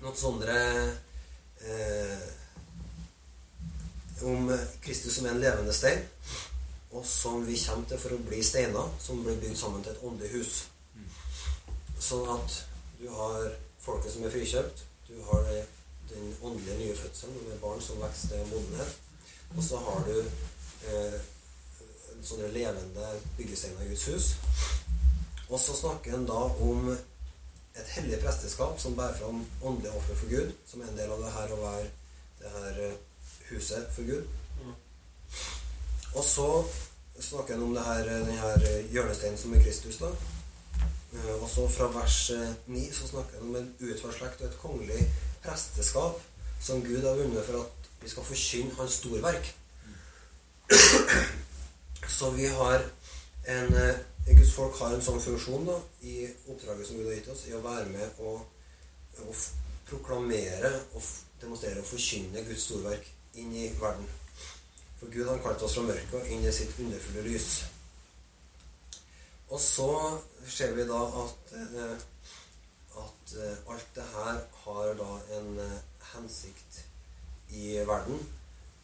[0.00, 0.58] noen sånne
[1.66, 2.28] eh,
[4.20, 4.50] Om
[4.84, 6.02] Kristus som er en levende stein,
[6.90, 10.06] og som vi kommer til for å bli steiner som blir bygd sammen til et
[10.06, 10.54] åndelig hus.
[12.00, 12.56] Sånn at
[12.98, 15.60] du har folket som er frikjøpt, du har det,
[16.10, 18.96] den åndelige nye fødselen med barn som vokser til modenhet.
[19.56, 21.20] Og så har du eh,
[22.26, 24.28] sånne levende byggesteiner i Guds hus.
[25.48, 30.30] Og så snakker han da om et hellig presteskap som bærer fram åndelige ofre for
[30.30, 31.88] Gud, som er en del av det her å være
[32.40, 33.00] det her eh,
[33.50, 34.28] huset for Gud.
[36.14, 36.48] Og så
[37.20, 39.96] snakker han om det her, den her hjørnesteinen som er Kristus.
[40.02, 40.10] da.
[41.12, 44.46] Eh, Og så fra vers eh, 9 så snakker han om en utvalgt slekt og
[44.46, 45.12] et kongelig
[45.42, 46.20] presteskap
[46.60, 49.54] som Gud har vunnet for at vi skal forkynne hans storverk.
[52.18, 52.84] Så vi har
[53.48, 53.98] en eh,
[54.36, 55.76] Guds folk har en sånn funksjon da,
[56.06, 58.42] i oppdraget som Gud har gitt oss, i å være med og,
[59.24, 59.44] og
[59.88, 61.02] proklamere og
[61.40, 63.08] demonstrere og forkynne Guds storverk
[63.40, 64.06] inn i verden.
[65.00, 67.50] For Gud har kalt oss fra mørket og inn i sitt underfulle lys.
[69.50, 69.90] Og så
[70.46, 72.02] ser vi da at, eh,
[73.04, 75.08] at eh, alt det her har da
[75.38, 75.78] en eh,
[76.12, 76.82] hensikt
[77.50, 78.20] i verden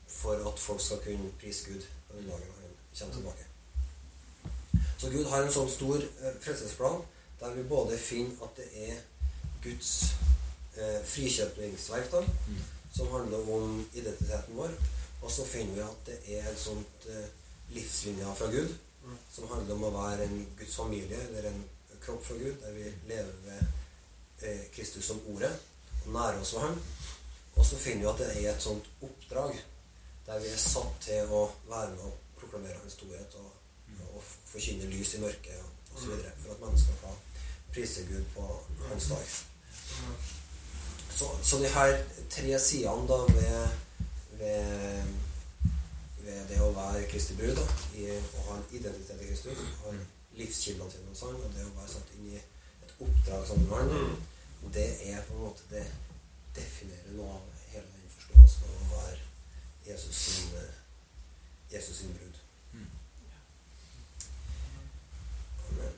[0.09, 3.47] for at folk skal kunne prise Gud den dagen han kommer tilbake.
[4.99, 6.03] Så Gud har en sånn stor
[6.41, 7.03] frelsesplan
[7.41, 9.01] der vi både finner at det er
[9.63, 9.91] Guds
[10.77, 12.23] eh, frikjøpningsverk, da,
[12.95, 14.73] som handler om identiteten vår,
[15.27, 17.31] og så finner vi at det er en sånt eh,
[17.75, 18.77] livslinje fra Gud
[19.07, 19.19] Mm.
[19.33, 21.61] som handler om å være en Guds familie, eller en
[22.03, 23.61] kropp fra Gud, der vi lever ved
[24.43, 25.53] eh, Kristus som ordet,
[26.05, 26.81] og nærer oss ved ham.
[27.55, 29.55] Og så finner vi at det er et sånt oppdrag
[30.27, 33.53] der vi er satt til å være med og proklamere hans storhet og,
[34.11, 36.11] og forkynne lys i mørket og osv.
[36.43, 37.21] for at mennesker kan
[37.71, 38.49] prise Gud på
[38.89, 39.37] hans dag.
[41.17, 41.95] Så, så de her
[42.31, 43.79] tre sidene da ved,
[44.39, 45.13] ved,
[46.25, 47.67] ved det å være Kristi brud, da,
[47.99, 49.95] i å ha en identitet i Kristus, ha
[50.37, 53.95] livskildene sine hos han, og det å være satt inn i et oppdrag sammen med
[53.95, 54.17] han,
[54.75, 55.85] det er på en måte det
[56.57, 59.21] definerer noe av hele den forståelsen av å være
[59.87, 60.75] Jesus sin, eh,
[61.73, 62.41] Jesus sin brud.
[65.69, 65.93] Amen.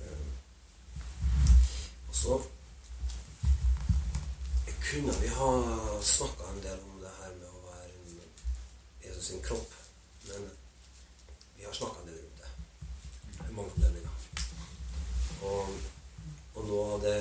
[0.00, 0.26] Eh,
[2.08, 2.42] Og så
[4.94, 8.26] kunne vi ha snakka en del om det her med å være
[9.02, 9.72] Jesus sin kropp,
[10.28, 10.44] men
[11.56, 12.50] vi har snakka en del rundt det.
[13.48, 14.12] i Mange anledninger.
[15.48, 15.72] Og,
[16.54, 17.16] og noe av det,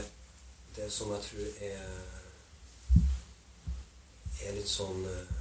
[0.76, 1.90] det som jeg tror er
[4.44, 5.34] er litt sånn eh,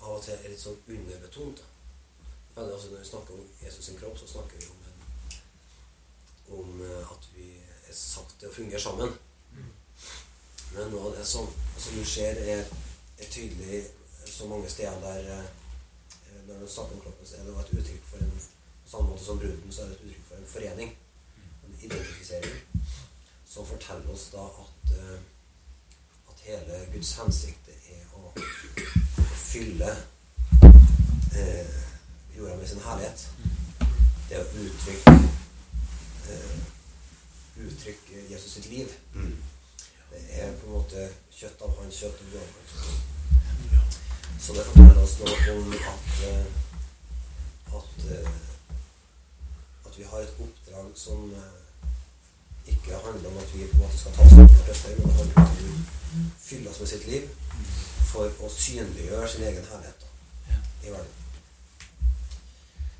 [0.00, 1.62] Av og til er litt sånn underbetont.
[2.56, 4.82] Men altså når vi snakker om Jesus sin kropp, så snakker vi om,
[6.58, 9.14] om eh, at vi er sagt til å fungere sammen.
[10.76, 11.46] Men noe av det som,
[11.78, 12.66] som du ser, er,
[13.18, 13.86] er tydelig
[14.26, 15.46] så mange steder der eh,
[16.48, 18.34] når du snakker om kroppen, så er det et uttrykk for en
[18.84, 20.98] På samme måte som bruden, så er det et uttrykk for en forening.
[21.64, 22.60] En identifisering.
[23.46, 25.18] Som forteller oss da at, eh,
[26.30, 29.90] at hele Guds hensikt er å, å fylle
[31.40, 31.74] eh,
[32.36, 33.26] jorda med sin herlighet.
[34.28, 35.18] Det å uttrykke
[36.30, 36.56] eh,
[37.64, 38.92] uttrykke Jesus sitt liv.
[39.14, 39.36] Mm.
[40.10, 43.14] Det er på en måte kjøtt av hans kjøtt og blod av hans blod.
[44.40, 46.46] Så det forteller oss noe om at eh,
[47.76, 48.30] at, eh,
[49.86, 51.54] at vi har et oppdrag som eh,
[52.66, 55.16] ikke handler om at vi på en måte skal ta oss av dette, men det
[55.18, 55.78] handler om at Gud
[56.40, 57.28] fyller oss med sitt liv
[58.06, 61.14] for å synliggjøre sin egen herlighet da, i verden.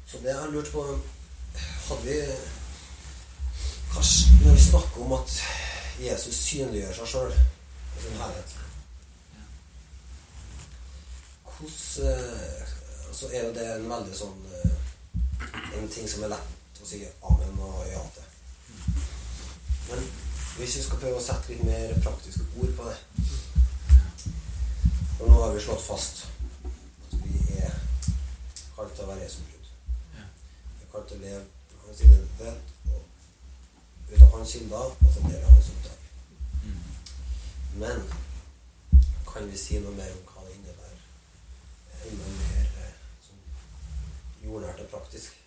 [0.07, 0.87] Så det jeg har lurt på
[1.87, 2.17] Hadde vi
[3.95, 5.37] Kanskje når vi snakker om at
[6.01, 8.57] Jesus synliggjør seg sjøl og sin herlighet
[11.57, 12.75] Hvordan eh,
[13.13, 14.75] Så er jo det en veldig sånn eh,
[15.79, 18.27] En ting som er lett å si amen og ja til.
[19.89, 20.05] Men
[20.57, 22.97] hvis vi skal prøve å sette litt mer praktiske ord på det
[25.17, 26.27] For nå har vi slått fast
[26.69, 27.75] at vi er
[28.77, 29.69] kalt til å være Jesu brud.
[30.13, 31.43] Vi er kalt til å leve
[31.73, 33.01] på hans identitet og
[34.13, 35.99] ut av hans kilder og fremdeles hans oppdrag.
[37.83, 38.05] Men
[39.33, 41.03] kan vi si noe mer om hva det innebærer?
[42.07, 42.95] Enda mer eh,
[43.27, 43.43] sånn
[44.45, 45.43] jordnært og praktisk.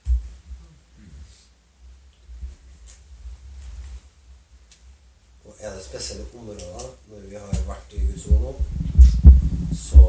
[5.45, 8.53] Og er det spesielle områder når vi har vært i Guds ord nå,
[9.79, 10.03] så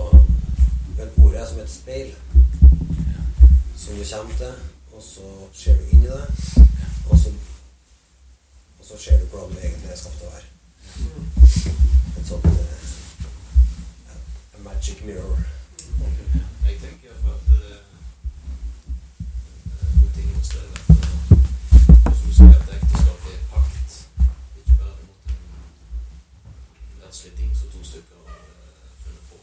[0.99, 2.13] er ordet som et speil
[3.81, 4.53] som du kommer til,
[4.93, 6.27] og så ser du inn i det,
[7.09, 7.33] og så,
[8.81, 10.49] og så ser du hvordan du egentlig er skapt til å være.
[12.19, 12.55] Et sånt uh,
[14.55, 15.37] a magic mirror.
[16.67, 17.83] Jeg tenker for at det er
[20.17, 20.79] ting hos eh,
[22.17, 23.91] Som du sier, at ekteskap er pakt.
[24.61, 25.41] Ikke bare mot en
[26.91, 29.39] en verdslig ting som to stykker har eh, funnet på.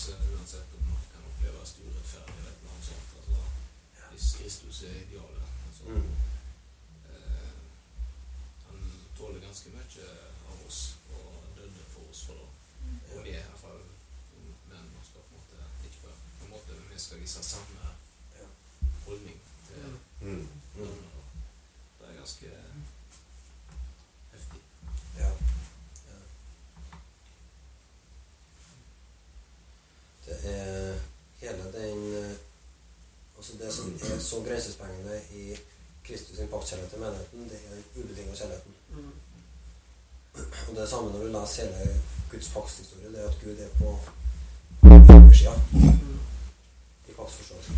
[0.00, 3.40] Så eh, uansett om man kan oppleves urettferdig eller noe sånt altså,
[4.12, 6.02] Hvis Kristus er idealet altså, Mm.
[6.02, 6.27] eh,
[9.18, 10.08] tåler ganske mye
[10.50, 10.80] av oss
[11.10, 12.48] og døde for oss for det.
[13.16, 13.80] Og vi er i hvert fall
[14.70, 17.94] menn og skal på en måte ikke på, en måte vi skal vise samme
[19.06, 20.48] holdning til Mm.
[20.76, 21.04] Mm.
[21.98, 22.46] Det er ganske
[24.32, 24.60] heftig.
[25.18, 25.28] Ja.
[26.08, 26.18] ja.
[30.26, 30.98] Det er
[31.40, 32.36] hele den eh,
[33.38, 35.56] Altså det som er så grensesprengende i
[36.08, 38.74] Kristus sin paktkjærlighet til menigheten, det er den ubetinga kjærligheten.
[40.68, 43.68] Og det er samme når du leser hele Guds paktshistorie, det er at Gud er
[43.78, 43.88] på
[44.82, 45.52] oversida
[47.08, 47.76] i paktsforståelsen.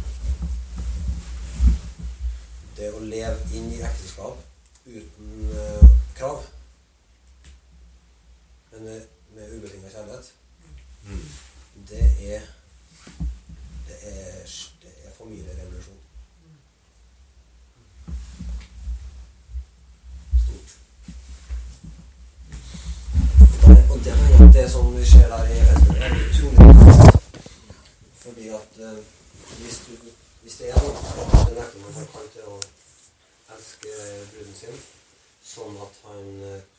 [2.76, 4.38] Det å leve inn i ekteskap
[4.86, 5.84] uten uh,
[6.14, 6.46] krav,
[8.70, 9.02] men med,
[9.34, 10.32] med ubetinga kjærlighet,
[11.90, 12.48] det er
[13.90, 14.46] det er,
[14.82, 15.96] det er familierevolusjon.
[20.42, 20.78] Stort.
[23.92, 24.14] Og det,
[24.56, 27.18] det som skjer der i Efesbrevet, er utrolig interessant.
[28.24, 29.02] Fordi at eh,
[29.60, 29.92] hvis, du,
[30.42, 32.56] hvis det er noe at nekter man folk til å
[33.56, 33.94] elske
[34.32, 34.80] bruden sin
[35.50, 36.26] sånn at han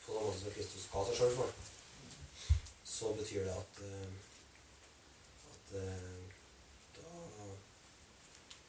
[0.04, 1.50] på samme måte som Kristus ga seg sjøl for,
[2.94, 4.12] så betyr det at eh,
[5.52, 6.20] at eh,
[6.96, 7.10] da,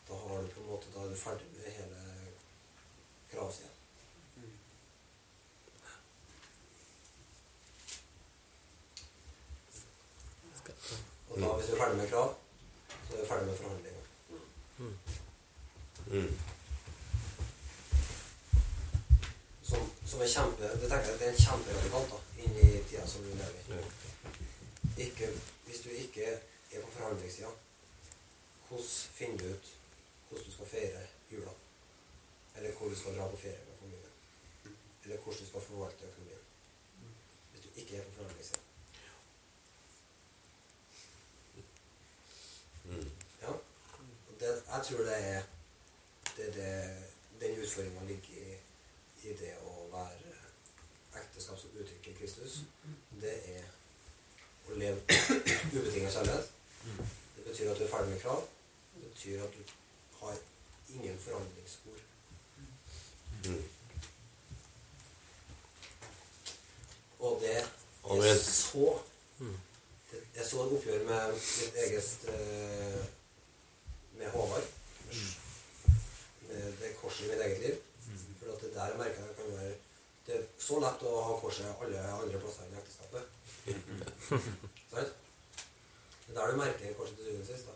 [0.10, 2.02] da har du på en måte Da er du ferdig med hele
[3.32, 3.73] kravsida.
[11.34, 12.36] Og da, hvis du er ferdig med krav,
[13.08, 14.00] så er du ferdig med forhandlinger.
[16.08, 16.34] Mm.
[19.64, 23.06] Som, som er kjempe Det tenker jeg det er en kjemperadikalt da, inn i tida
[23.08, 25.06] som vi lever i.
[25.08, 25.30] Ikke,
[25.66, 27.50] hvis du ikke er på forhandlingssida,
[28.68, 29.72] hvordan finner du ut
[30.30, 31.02] hvordan du skal feire
[31.32, 31.56] jula?
[32.56, 34.14] Eller hvor du skal dra på ferie med familien?
[35.04, 36.46] Eller hvordan du skal forvalte økonomien?
[37.52, 38.60] Hvis du ikke er på forhandlingssida.
[42.86, 43.12] Mm.
[43.42, 43.52] Ja.
[44.28, 45.42] Og det, jeg tror det er
[46.38, 47.04] det, er det,
[47.42, 48.58] den utfordringa ligger i,
[49.24, 50.34] i det å være
[51.22, 52.60] ekteskap som uttrykker Kristus.
[53.22, 53.64] Det er
[54.68, 55.00] å leve
[55.76, 56.52] ubetinget kjærlighet.
[57.36, 58.44] Det betyr at du er ferdig med krav.
[58.96, 59.74] Det betyr at du
[60.20, 60.42] har
[60.96, 62.04] ingen forhandlingsspor.
[63.46, 63.64] Mm.
[67.20, 69.00] Og det er så
[70.36, 73.04] Jeg så et oppgjør med mitt eget eh,
[74.18, 74.68] Med Håvard.
[76.48, 77.82] Med det korset i mitt eget liv.
[78.40, 79.74] For at det der merker jeg kan være
[80.28, 83.24] Det er så lett å ha korset alle andre plasser enn i ekteskapet.
[84.94, 85.16] Sant?
[86.28, 87.68] Det er der du merker korset til syvende og sist.
[87.68, 87.74] da.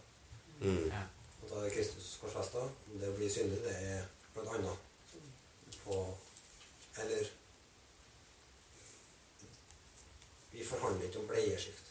[0.59, 0.85] Mm.
[0.88, 1.01] Ja.
[1.41, 2.64] Og da er Kristus korsfesta.
[3.01, 4.77] Det blir synlig, det er blant annet
[5.84, 6.18] på
[7.01, 7.27] Eller
[10.51, 11.84] Vi forhandler ikke om bleieskift.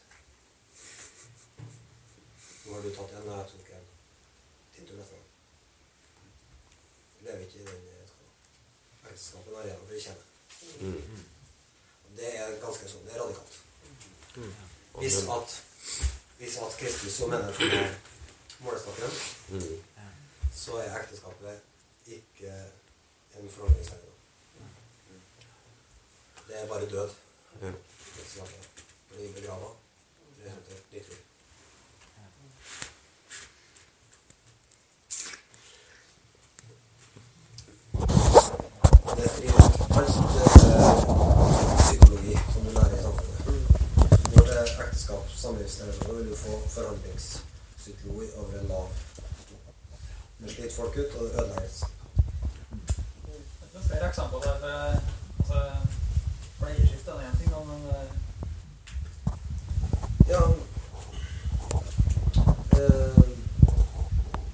[2.64, 3.65] Nå har du tatt en, det jeg tok
[4.76, 4.86] en.
[4.86, 5.24] Tinto neste gang.
[7.18, 8.10] Vi lever ikke i den eh,
[9.10, 10.24] ekteskapet en arena for å.
[10.80, 11.24] Mm.
[12.16, 13.58] Det er ganske sånn, det er radikalt.
[14.36, 14.52] Mm.
[15.00, 15.54] Hvis at,
[16.38, 17.94] hvis at Kristus og menigheten er
[18.64, 19.16] målestokken,
[19.48, 20.10] mm.
[20.54, 22.52] så er ekteskapet ikke
[23.36, 24.12] en forhandlingsarena.
[26.48, 27.14] Det er bare død.
[27.62, 27.72] Ja.
[29.10, 29.72] Blir begrava.
[30.38, 31.18] Det er et nytt liv.
[39.16, 40.08] Det mot alt
[41.78, 43.38] psykologi som du lærer i samfunnet.
[44.36, 48.88] Når det er ekteskap, samlivsrelasjoner, vil du få forandringspsykologi over en lav
[50.38, 51.84] Det sliter folk ut, og det ødelegges.
[53.72, 54.54] Det er flere eksempler der
[55.38, 55.60] altså,
[56.60, 57.80] Bleieskifte er én ting, men
[60.28, 60.40] Ja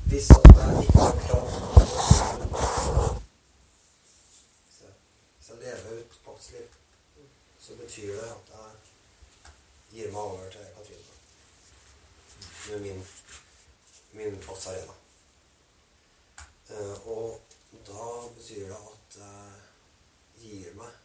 [0.05, 1.47] Hvis at jeg ikke har krav
[5.62, 6.68] Lever ut paktsliv,
[7.60, 8.80] så betyr det at jeg
[9.93, 11.18] gir meg over til Katrine.
[12.68, 13.06] Med min,
[14.12, 14.97] min paktsarena.
[16.70, 17.40] Eh, og
[17.86, 20.98] da betyr det at jeg gir meg